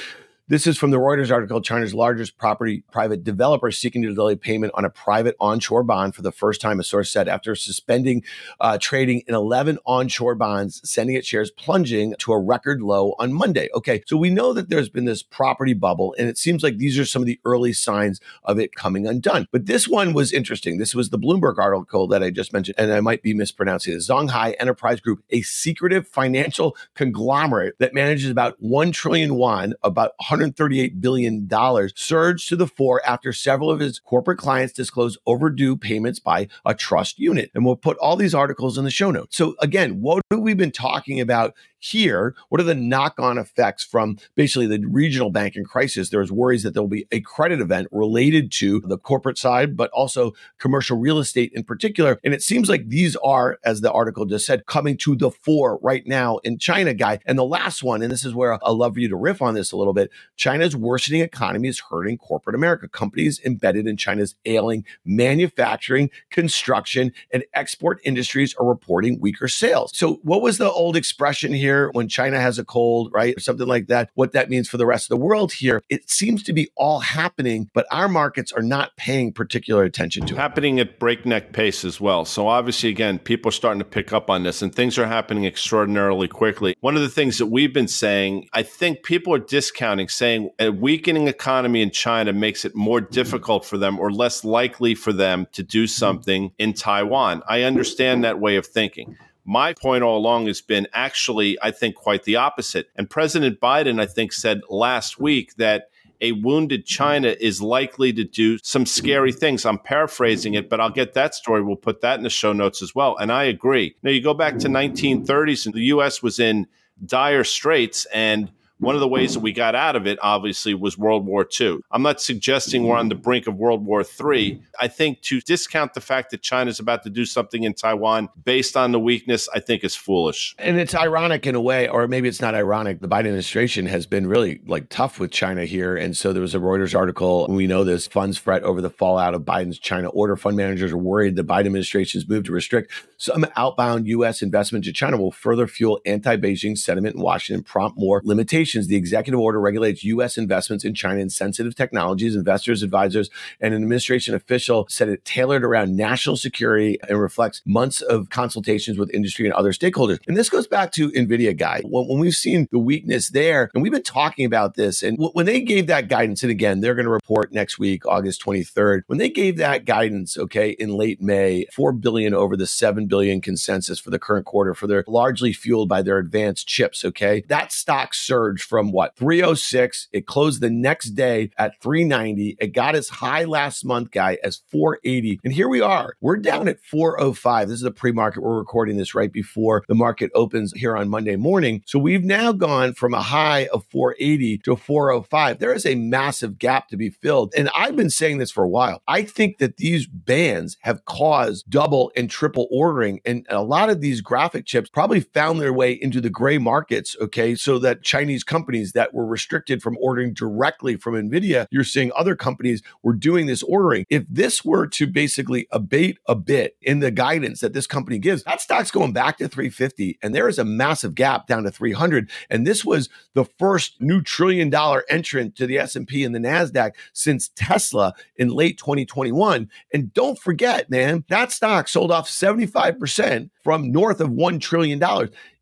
this 0.46 0.66
is 0.66 0.76
from 0.76 0.90
the 0.90 0.98
Reuters 0.98 1.30
article 1.30 1.62
China's 1.62 1.94
largest 1.94 2.36
property 2.36 2.84
private 2.92 3.24
developer 3.24 3.70
seeking 3.70 4.02
to 4.02 4.14
delay 4.14 4.36
payment 4.36 4.72
on 4.74 4.84
a 4.84 4.90
private 4.90 5.36
onshore 5.40 5.82
bond 5.82 6.14
for 6.14 6.20
the 6.20 6.32
first 6.32 6.60
time, 6.60 6.78
a 6.78 6.84
source 6.84 7.10
said, 7.10 7.28
after 7.28 7.54
suspending 7.54 8.22
uh, 8.60 8.76
trading 8.78 9.22
in 9.26 9.34
11 9.34 9.78
onshore 9.86 10.34
bonds, 10.34 10.82
sending 10.84 11.16
its 11.16 11.26
shares 11.26 11.50
plunging 11.50 12.14
to 12.18 12.30
a 12.30 12.38
record 12.38 12.82
low 12.82 13.14
on 13.18 13.32
Monday. 13.32 13.70
Okay, 13.74 14.02
so 14.06 14.18
we 14.18 14.28
know 14.28 14.52
that 14.52 14.68
there's 14.68 14.90
been 14.90 15.06
this 15.06 15.22
property 15.22 15.72
bubble, 15.72 16.14
and 16.18 16.28
it 16.28 16.36
seems 16.36 16.62
like 16.62 16.76
these 16.76 16.98
are 16.98 17.06
some 17.06 17.22
of 17.22 17.26
the 17.26 17.40
early 17.46 17.72
signs 17.72 18.20
of 18.42 18.58
it 18.58 18.74
coming 18.74 19.06
undone. 19.06 19.48
But 19.50 19.64
this 19.64 19.88
one 19.88 20.12
was 20.12 20.30
interesting. 20.30 20.76
This 20.76 20.94
was 20.94 21.08
the 21.08 21.18
Bloomberg 21.18 21.56
article 21.56 22.06
that 22.08 22.22
I 22.22 22.28
just 22.28 22.52
mentioned, 22.52 22.74
and 22.76 22.92
I 22.92 23.00
might 23.00 23.22
be 23.22 23.32
mispronouncing 23.32 23.94
it. 23.94 23.98
Zonghai 23.98 24.54
Enterprise 24.60 25.00
Group, 25.00 25.24
a 25.30 25.40
secretive 25.40 26.06
financial 26.06 26.76
conglomerate 26.94 27.78
that 27.78 27.94
manages 27.94 28.30
about 28.30 28.56
1 28.60 28.92
trillion 28.92 29.32
yuan, 29.32 29.72
about 29.82 30.12
$138 30.38 31.00
billion, 31.00 31.48
surged 31.94 32.48
to 32.48 32.56
the 32.56 32.66
fore 32.66 33.00
after 33.06 33.32
several 33.32 33.70
of 33.70 33.80
his 33.80 33.98
corporate 33.98 34.38
clients 34.38 34.72
disclosed 34.72 35.18
overdue 35.26 35.76
payments 35.76 36.18
by 36.18 36.48
a 36.64 36.74
trust 36.74 37.18
unit. 37.18 37.50
And 37.54 37.64
we'll 37.64 37.76
put 37.76 37.98
all 37.98 38.16
these 38.16 38.34
articles 38.34 38.78
in 38.78 38.84
the 38.84 38.90
show 38.90 39.10
notes. 39.10 39.36
So, 39.36 39.54
again, 39.60 40.00
what 40.00 40.22
have 40.30 40.40
we 40.40 40.54
been 40.54 40.70
talking 40.70 41.20
about 41.20 41.54
here, 41.84 42.34
what 42.48 42.60
are 42.60 42.64
the 42.64 42.74
knock 42.74 43.18
on 43.18 43.36
effects 43.36 43.84
from 43.84 44.16
basically 44.34 44.66
the 44.66 44.82
regional 44.86 45.30
banking 45.30 45.64
crisis? 45.64 46.08
There's 46.08 46.32
worries 46.32 46.62
that 46.62 46.72
there 46.72 46.82
will 46.82 46.88
be 46.88 47.06
a 47.12 47.20
credit 47.20 47.60
event 47.60 47.88
related 47.92 48.50
to 48.52 48.80
the 48.80 48.96
corporate 48.96 49.36
side, 49.36 49.76
but 49.76 49.90
also 49.90 50.32
commercial 50.58 50.96
real 50.96 51.18
estate 51.18 51.52
in 51.54 51.62
particular. 51.62 52.18
And 52.24 52.32
it 52.32 52.42
seems 52.42 52.70
like 52.70 52.88
these 52.88 53.16
are, 53.16 53.58
as 53.64 53.82
the 53.82 53.92
article 53.92 54.24
just 54.24 54.46
said, 54.46 54.64
coming 54.64 54.96
to 54.98 55.14
the 55.14 55.30
fore 55.30 55.78
right 55.82 56.06
now 56.06 56.38
in 56.38 56.58
China, 56.58 56.94
guy. 56.94 57.18
And 57.26 57.38
the 57.38 57.44
last 57.44 57.82
one, 57.82 58.00
and 58.00 58.10
this 58.10 58.24
is 58.24 58.34
where 58.34 58.54
I'd 58.54 58.70
love 58.70 58.94
for 58.94 59.00
you 59.00 59.08
to 59.08 59.16
riff 59.16 59.42
on 59.42 59.52
this 59.52 59.70
a 59.72 59.76
little 59.76 59.92
bit 59.92 60.10
China's 60.36 60.74
worsening 60.74 61.20
economy 61.20 61.68
is 61.68 61.80
hurting 61.90 62.16
corporate 62.16 62.56
America. 62.56 62.88
Companies 62.88 63.40
embedded 63.44 63.86
in 63.86 63.98
China's 63.98 64.36
ailing 64.46 64.84
manufacturing, 65.04 66.10
construction, 66.30 67.12
and 67.32 67.44
export 67.52 68.00
industries 68.04 68.54
are 68.54 68.66
reporting 68.66 69.20
weaker 69.20 69.48
sales. 69.48 69.90
So, 69.94 70.20
what 70.22 70.40
was 70.40 70.56
the 70.56 70.70
old 70.70 70.96
expression 70.96 71.52
here? 71.52 71.73
Here 71.74 71.90
when 71.92 72.08
China 72.08 72.40
has 72.40 72.58
a 72.58 72.64
cold, 72.64 73.10
right? 73.12 73.36
Or 73.36 73.40
something 73.40 73.66
like 73.66 73.88
that, 73.88 74.10
what 74.14 74.32
that 74.32 74.50
means 74.50 74.68
for 74.68 74.76
the 74.76 74.86
rest 74.86 75.06
of 75.06 75.18
the 75.18 75.24
world 75.24 75.52
here. 75.52 75.82
It 75.88 76.10
seems 76.10 76.42
to 76.44 76.52
be 76.52 76.68
all 76.76 77.00
happening, 77.00 77.70
but 77.74 77.86
our 77.90 78.08
markets 78.08 78.52
are 78.52 78.62
not 78.62 78.96
paying 78.96 79.32
particular 79.32 79.84
attention 79.84 80.26
to 80.26 80.34
it. 80.34 80.38
Happening 80.38 80.80
at 80.80 80.98
breakneck 80.98 81.52
pace 81.52 81.84
as 81.84 82.00
well. 82.00 82.24
So 82.24 82.48
obviously, 82.48 82.88
again, 82.88 83.18
people 83.18 83.48
are 83.48 83.52
starting 83.52 83.80
to 83.80 83.84
pick 83.84 84.12
up 84.12 84.30
on 84.30 84.42
this 84.42 84.62
and 84.62 84.74
things 84.74 84.98
are 84.98 85.06
happening 85.06 85.44
extraordinarily 85.44 86.28
quickly. 86.28 86.76
One 86.80 86.96
of 86.96 87.02
the 87.02 87.08
things 87.08 87.38
that 87.38 87.46
we've 87.46 87.72
been 87.72 87.88
saying, 87.88 88.48
I 88.52 88.62
think 88.62 89.02
people 89.02 89.34
are 89.34 89.38
discounting, 89.38 90.08
saying 90.08 90.50
a 90.58 90.70
weakening 90.70 91.28
economy 91.28 91.82
in 91.82 91.90
China 91.90 92.32
makes 92.32 92.64
it 92.64 92.74
more 92.74 93.00
difficult 93.00 93.64
for 93.64 93.78
them 93.78 93.98
or 93.98 94.10
less 94.10 94.44
likely 94.44 94.94
for 94.94 95.12
them 95.12 95.46
to 95.52 95.62
do 95.62 95.86
something 95.86 96.52
in 96.58 96.72
Taiwan. 96.72 97.42
I 97.48 97.62
understand 97.62 98.24
that 98.24 98.40
way 98.40 98.56
of 98.56 98.66
thinking. 98.66 99.16
My 99.44 99.74
point 99.74 100.02
all 100.02 100.16
along 100.16 100.46
has 100.46 100.60
been 100.60 100.88
actually, 100.92 101.58
I 101.62 101.70
think, 101.70 101.94
quite 101.96 102.24
the 102.24 102.36
opposite. 102.36 102.88
And 102.96 103.10
President 103.10 103.60
Biden, 103.60 104.00
I 104.00 104.06
think, 104.06 104.32
said 104.32 104.62
last 104.70 105.20
week 105.20 105.56
that 105.56 105.90
a 106.20 106.32
wounded 106.32 106.86
China 106.86 107.36
is 107.38 107.60
likely 107.60 108.12
to 108.12 108.24
do 108.24 108.58
some 108.62 108.86
scary 108.86 109.32
things. 109.32 109.66
I'm 109.66 109.78
paraphrasing 109.78 110.54
it, 110.54 110.70
but 110.70 110.80
I'll 110.80 110.90
get 110.90 111.12
that 111.14 111.34
story. 111.34 111.62
We'll 111.62 111.76
put 111.76 112.00
that 112.00 112.18
in 112.18 112.22
the 112.22 112.30
show 112.30 112.52
notes 112.52 112.80
as 112.80 112.94
well. 112.94 113.16
And 113.18 113.30
I 113.30 113.44
agree. 113.44 113.94
Now 114.02 114.10
you 114.10 114.22
go 114.22 114.32
back 114.32 114.58
to 114.58 114.68
1930s 114.68 115.66
and 115.66 115.74
the 115.74 115.82
US 115.82 116.22
was 116.22 116.38
in 116.38 116.66
dire 117.04 117.44
straits 117.44 118.06
and 118.06 118.50
one 118.78 118.94
of 118.94 119.00
the 119.00 119.08
ways 119.08 119.34
that 119.34 119.40
we 119.40 119.52
got 119.52 119.74
out 119.74 119.94
of 119.94 120.06
it, 120.06 120.18
obviously, 120.20 120.74
was 120.74 120.98
World 120.98 121.24
War 121.24 121.46
II. 121.60 121.78
I'm 121.92 122.02
not 122.02 122.20
suggesting 122.20 122.84
we're 122.84 122.96
on 122.96 123.08
the 123.08 123.14
brink 123.14 123.46
of 123.46 123.56
World 123.56 123.84
War 123.84 124.02
III. 124.02 124.60
I 124.80 124.88
think 124.88 125.22
to 125.22 125.40
discount 125.40 125.94
the 125.94 126.00
fact 126.00 126.30
that 126.32 126.42
China's 126.42 126.80
about 126.80 127.04
to 127.04 127.10
do 127.10 127.24
something 127.24 127.62
in 127.62 127.74
Taiwan 127.74 128.28
based 128.44 128.76
on 128.76 128.92
the 128.92 128.98
weakness, 128.98 129.48
I 129.54 129.60
think 129.60 129.84
is 129.84 129.94
foolish. 129.94 130.56
And 130.58 130.78
it's 130.78 130.94
ironic 130.94 131.46
in 131.46 131.54
a 131.54 131.60
way, 131.60 131.88
or 131.88 132.08
maybe 132.08 132.28
it's 132.28 132.40
not 132.40 132.54
ironic. 132.54 133.00
The 133.00 133.08
Biden 133.08 133.20
administration 133.20 133.86
has 133.86 134.06
been 134.06 134.26
really 134.26 134.60
like 134.66 134.88
tough 134.88 135.20
with 135.20 135.30
China 135.30 135.64
here. 135.64 135.96
And 135.96 136.16
so 136.16 136.32
there 136.32 136.42
was 136.42 136.54
a 136.54 136.58
Reuters 136.58 136.96
article. 136.96 137.46
We 137.48 137.66
know 137.68 137.84
this 137.84 138.08
funds 138.08 138.38
fret 138.38 138.64
over 138.64 138.80
the 138.80 138.90
fallout 138.90 139.34
of 139.34 139.42
Biden's 139.42 139.78
China 139.78 140.08
order. 140.08 140.36
Fund 140.36 140.56
managers 140.56 140.92
are 140.92 140.98
worried 140.98 141.36
the 141.36 141.44
Biden 141.44 141.66
administration's 141.66 142.28
move 142.28 142.44
to 142.44 142.52
restrict 142.52 142.90
some 143.18 143.46
outbound 143.56 144.08
U.S. 144.08 144.42
investment 144.42 144.84
to 144.84 144.92
China 144.92 145.16
will 145.16 145.30
further 145.30 145.66
fuel 145.66 146.00
anti 146.04 146.36
Beijing 146.36 146.76
sentiment 146.76 147.14
in 147.14 147.22
Washington, 147.22 147.62
prompt 147.62 147.98
more 147.98 148.20
limitations 148.24 148.63
the 148.72 148.96
executive 148.96 149.40
order 149.40 149.60
regulates 149.60 150.04
U.S. 150.04 150.38
investments 150.38 150.84
in 150.84 150.94
China 150.94 151.20
in 151.20 151.30
sensitive 151.30 151.74
technologies. 151.74 152.36
Investors, 152.36 152.82
advisors, 152.82 153.30
and 153.60 153.74
an 153.74 153.82
administration 153.82 154.34
official 154.34 154.86
said 154.88 155.08
it 155.08 155.24
tailored 155.24 155.64
around 155.64 155.96
national 155.96 156.36
security 156.36 156.98
and 157.08 157.20
reflects 157.20 157.62
months 157.66 158.00
of 158.02 158.30
consultations 158.30 158.98
with 158.98 159.12
industry 159.14 159.46
and 159.46 159.54
other 159.54 159.72
stakeholders. 159.72 160.18
And 160.26 160.36
this 160.36 160.50
goes 160.50 160.66
back 160.66 160.92
to 160.92 161.10
NVIDIA 161.10 161.56
guy. 161.56 161.82
When, 161.84 162.18
we've 162.18 162.34
seen 162.34 162.68
the 162.70 162.78
weakness 162.78 163.30
there, 163.30 163.70
and 163.74 163.82
we've 163.82 163.92
been 163.92 164.02
talking 164.02 164.46
about 164.46 164.74
this, 164.74 165.02
and 165.02 165.18
when 165.18 165.46
they 165.46 165.60
gave 165.60 165.86
that 165.88 166.08
guidance, 166.08 166.42
and 166.42 166.50
again, 166.50 166.80
they're 166.80 166.94
going 166.94 167.06
to 167.06 167.10
report 167.10 167.52
next 167.52 167.78
week, 167.78 168.06
August 168.06 168.44
23rd, 168.44 169.02
when 169.06 169.18
they 169.18 169.30
gave 169.30 169.56
that 169.56 169.84
guidance, 169.84 170.38
okay, 170.38 170.70
in 170.70 170.90
late 170.90 171.20
May, 171.20 171.66
4 171.72 171.92
billion 171.92 172.34
over 172.34 172.56
the 172.56 172.66
7 172.66 173.06
billion 173.06 173.40
consensus 173.40 173.98
for 173.98 174.10
the 174.10 174.18
current 174.18 174.46
quarter 174.46 174.74
for 174.74 174.86
their 174.86 175.04
largely 175.06 175.52
fueled 175.52 175.88
by 175.88 176.02
their 176.02 176.18
advanced 176.18 176.66
chips, 176.66 177.04
okay, 177.04 177.42
that 177.48 177.72
stock 177.72 178.14
surged 178.14 178.53
from 178.62 178.92
what 178.92 179.16
306. 179.16 180.08
It 180.12 180.26
closed 180.26 180.60
the 180.60 180.70
next 180.70 181.10
day 181.10 181.50
at 181.58 181.80
390. 181.80 182.56
It 182.60 182.68
got 182.68 182.94
as 182.94 183.08
high 183.08 183.44
last 183.44 183.84
month, 183.84 184.10
guy, 184.10 184.38
as 184.42 184.62
480. 184.70 185.40
And 185.44 185.52
here 185.52 185.68
we 185.68 185.80
are. 185.80 186.14
We're 186.20 186.36
down 186.36 186.68
at 186.68 186.80
405. 186.80 187.68
This 187.68 187.76
is 187.76 187.82
the 187.82 187.90
pre-market. 187.90 188.42
We're 188.42 188.58
recording 188.58 188.96
this 188.96 189.14
right 189.14 189.32
before 189.32 189.82
the 189.88 189.94
market 189.94 190.30
opens 190.34 190.72
here 190.74 190.96
on 190.96 191.08
Monday 191.08 191.36
morning. 191.36 191.82
So 191.86 191.98
we've 191.98 192.24
now 192.24 192.52
gone 192.52 192.94
from 192.94 193.14
a 193.14 193.22
high 193.22 193.66
of 193.72 193.84
480 193.86 194.58
to 194.58 194.76
405. 194.76 195.58
There 195.58 195.74
is 195.74 195.86
a 195.86 195.94
massive 195.94 196.58
gap 196.58 196.88
to 196.88 196.96
be 196.96 197.10
filled. 197.10 197.52
And 197.56 197.70
I've 197.74 197.96
been 197.96 198.10
saying 198.10 198.38
this 198.38 198.50
for 198.50 198.64
a 198.64 198.68
while. 198.68 199.02
I 199.08 199.22
think 199.22 199.58
that 199.58 199.76
these 199.76 200.06
bands 200.06 200.76
have 200.82 201.04
caused 201.04 201.68
double 201.68 202.12
and 202.16 202.30
triple 202.30 202.68
ordering. 202.70 203.20
And 203.24 203.46
a 203.48 203.62
lot 203.62 203.90
of 203.90 204.00
these 204.00 204.20
graphic 204.20 204.66
chips 204.66 204.90
probably 204.90 205.20
found 205.20 205.60
their 205.60 205.72
way 205.72 205.92
into 205.92 206.20
the 206.20 206.30
gray 206.30 206.58
markets. 206.58 207.16
Okay. 207.20 207.54
So 207.54 207.78
that 207.78 208.02
Chinese 208.02 208.43
companies 208.44 208.92
that 208.92 209.14
were 209.14 209.26
restricted 209.26 209.82
from 209.82 209.96
ordering 210.00 210.34
directly 210.34 210.96
from 210.96 211.14
NVIDIA, 211.14 211.66
you're 211.70 211.84
seeing 211.84 212.12
other 212.14 212.36
companies 212.36 212.82
were 213.02 213.14
doing 213.14 213.46
this 213.46 213.62
ordering. 213.62 214.06
If 214.10 214.24
this 214.28 214.64
were 214.64 214.86
to 214.88 215.06
basically 215.06 215.66
abate 215.70 216.18
a 216.26 216.34
bit 216.34 216.76
in 216.82 217.00
the 217.00 217.10
guidance 217.10 217.60
that 217.60 217.72
this 217.72 217.86
company 217.86 218.18
gives, 218.18 218.42
that 218.44 218.60
stock's 218.60 218.90
going 218.90 219.12
back 219.12 219.38
to 219.38 219.48
350. 219.48 220.18
And 220.22 220.34
there 220.34 220.48
is 220.48 220.58
a 220.58 220.64
massive 220.64 221.14
gap 221.14 221.46
down 221.46 221.64
to 221.64 221.70
300. 221.70 222.30
And 222.50 222.66
this 222.66 222.84
was 222.84 223.08
the 223.34 223.44
first 223.44 224.00
new 224.00 224.22
trillion 224.22 224.70
dollar 224.70 225.04
entrant 225.08 225.56
to 225.56 225.66
the 225.66 225.78
S&P 225.78 226.24
and 226.24 226.34
the 226.34 226.38
NASDAQ 226.38 226.92
since 227.12 227.50
Tesla 227.54 228.14
in 228.36 228.48
late 228.48 228.78
2021. 228.78 229.68
And 229.92 230.12
don't 230.12 230.38
forget, 230.38 230.90
man, 230.90 231.24
that 231.28 231.52
stock 231.52 231.88
sold 231.88 232.10
off 232.10 232.28
75% 232.28 233.50
from 233.62 233.90
north 233.90 234.20
of 234.20 234.30
$1 234.30 234.60
trillion 234.60 235.00